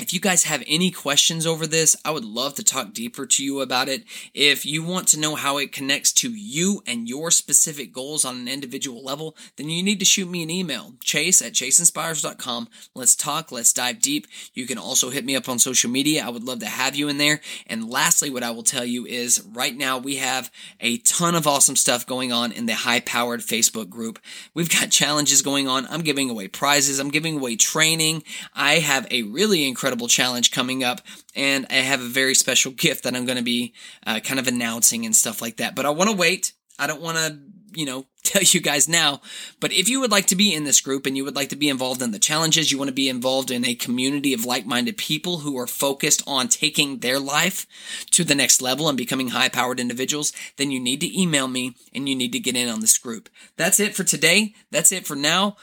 If 0.00 0.14
you 0.14 0.20
guys 0.20 0.44
have 0.44 0.64
any 0.66 0.90
questions 0.90 1.46
over 1.46 1.66
this, 1.66 1.94
I 2.06 2.10
would 2.10 2.24
love 2.24 2.54
to 2.54 2.64
talk 2.64 2.94
deeper 2.94 3.26
to 3.26 3.44
you 3.44 3.60
about 3.60 3.86
it. 3.86 4.04
If 4.32 4.64
you 4.64 4.82
want 4.82 5.06
to 5.08 5.20
know 5.20 5.34
how 5.34 5.58
it 5.58 5.72
connects 5.72 6.10
to 6.14 6.30
you 6.30 6.82
and 6.86 7.06
your 7.06 7.30
specific 7.30 7.92
goals 7.92 8.24
on 8.24 8.36
an 8.36 8.48
individual 8.48 9.04
level, 9.04 9.36
then 9.56 9.68
you 9.68 9.82
need 9.82 9.98
to 9.98 10.06
shoot 10.06 10.26
me 10.26 10.42
an 10.42 10.48
email, 10.48 10.94
chase 11.04 11.42
at 11.42 11.52
chaseinspires.com. 11.52 12.68
Let's 12.94 13.14
talk, 13.14 13.52
let's 13.52 13.74
dive 13.74 14.00
deep. 14.00 14.26
You 14.54 14.66
can 14.66 14.78
also 14.78 15.10
hit 15.10 15.26
me 15.26 15.36
up 15.36 15.50
on 15.50 15.58
social 15.58 15.90
media. 15.90 16.24
I 16.24 16.30
would 16.30 16.44
love 16.44 16.60
to 16.60 16.66
have 16.66 16.96
you 16.96 17.08
in 17.08 17.18
there. 17.18 17.42
And 17.66 17.90
lastly, 17.90 18.30
what 18.30 18.42
I 18.42 18.52
will 18.52 18.62
tell 18.62 18.86
you 18.86 19.04
is 19.04 19.44
right 19.52 19.76
now 19.76 19.98
we 19.98 20.16
have 20.16 20.50
a 20.80 20.96
ton 20.98 21.34
of 21.34 21.46
awesome 21.46 21.76
stuff 21.76 22.06
going 22.06 22.32
on 22.32 22.52
in 22.52 22.64
the 22.64 22.74
high 22.74 23.00
powered 23.00 23.40
Facebook 23.40 23.90
group. 23.90 24.18
We've 24.54 24.70
got 24.70 24.90
challenges 24.90 25.42
going 25.42 25.68
on. 25.68 25.86
I'm 25.88 26.00
giving 26.00 26.30
away 26.30 26.48
prizes, 26.48 27.00
I'm 27.00 27.10
giving 27.10 27.36
away 27.36 27.56
training. 27.56 28.22
I 28.54 28.76
have 28.76 29.06
a 29.10 29.24
really 29.24 29.68
incredible 29.68 29.89
incredible 29.90 30.08
challenge 30.08 30.52
coming 30.52 30.84
up, 30.84 31.00
and 31.34 31.66
I 31.68 31.74
have 31.74 32.00
a 32.00 32.04
very 32.04 32.34
special 32.34 32.70
gift 32.76 33.04
that 33.04 33.16
I'm 33.16 33.26
going 33.26 33.38
to 33.38 33.44
be 33.44 33.74
uh, 34.06 34.20
kind 34.20 34.38
of 34.38 34.46
announcing 34.46 35.04
and 35.04 35.16
stuff 35.16 35.42
like 35.42 35.56
that. 35.56 35.74
But 35.74 35.84
I 35.86 35.90
want 35.90 36.10
to 36.10 36.16
wait. 36.16 36.52
I 36.78 36.86
don't 36.86 37.02
want 37.02 37.18
to, 37.18 37.38
you 37.72 37.84
know, 37.84 38.06
tell 38.22 38.42
you 38.42 38.60
guys 38.60 38.88
now. 38.88 39.20
But 39.58 39.72
if 39.72 39.88
you 39.88 39.98
would 39.98 40.12
like 40.12 40.26
to 40.26 40.36
be 40.36 40.54
in 40.54 40.62
this 40.62 40.80
group 40.80 41.06
and 41.06 41.16
you 41.16 41.24
would 41.24 41.34
like 41.34 41.48
to 41.48 41.56
be 41.56 41.68
involved 41.68 42.02
in 42.02 42.12
the 42.12 42.20
challenges, 42.20 42.70
you 42.70 42.78
want 42.78 42.88
to 42.88 42.94
be 42.94 43.08
involved 43.08 43.50
in 43.50 43.64
a 43.64 43.74
community 43.74 44.32
of 44.32 44.44
like 44.44 44.64
minded 44.64 44.96
people 44.96 45.38
who 45.38 45.58
are 45.58 45.66
focused 45.66 46.22
on 46.24 46.46
taking 46.46 46.98
their 46.98 47.18
life 47.18 47.66
to 48.12 48.22
the 48.22 48.36
next 48.36 48.62
level 48.62 48.88
and 48.88 48.96
becoming 48.96 49.28
high 49.28 49.48
powered 49.48 49.80
individuals, 49.80 50.32
then 50.56 50.70
you 50.70 50.78
need 50.78 51.00
to 51.00 51.20
email 51.20 51.48
me 51.48 51.74
and 51.92 52.08
you 52.08 52.14
need 52.14 52.32
to 52.32 52.38
get 52.38 52.56
in 52.56 52.68
on 52.68 52.80
this 52.80 52.96
group. 52.96 53.28
That's 53.56 53.80
it 53.80 53.96
for 53.96 54.04
today. 54.04 54.54
That's 54.70 54.92
it 54.92 55.04
for 55.04 55.16
now. 55.16 55.56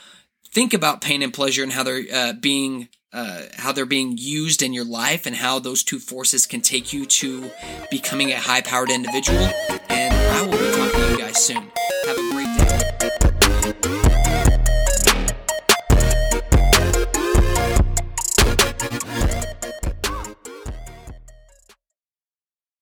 Think 0.50 0.74
about 0.74 1.02
pain 1.02 1.22
and 1.22 1.34
pleasure 1.34 1.63
and 1.63 1.72
how 1.72 1.84
they're 1.84 2.04
uh, 2.13 2.34
being 2.34 2.90
uh, 3.17 3.41
how 3.56 3.71
they're 3.71 3.88
being 3.88 4.13
used 4.15 4.62
in 4.62 4.73
your 4.73 4.86
life 4.86 5.25
and 5.25 5.36
how 5.36 5.58
those 5.58 5.82
two 5.82 5.97
forces 5.97 6.45
can 6.45 6.62
take 6.62 6.93
you 6.93 7.03
to 7.03 7.49
becoming 7.89 8.32
a 8.32 8.38
high 8.38 8.62
powered 8.62 8.91
individual. 8.91 9.49
And 9.89 10.13
I 10.13 10.43
will 10.43 10.51
be 10.51 10.71
talking 10.77 11.01
to 11.01 11.12
you 11.12 11.17
guys 11.17 11.43
soon. 11.43 11.71
Have 12.06 12.17
a. 12.17 12.37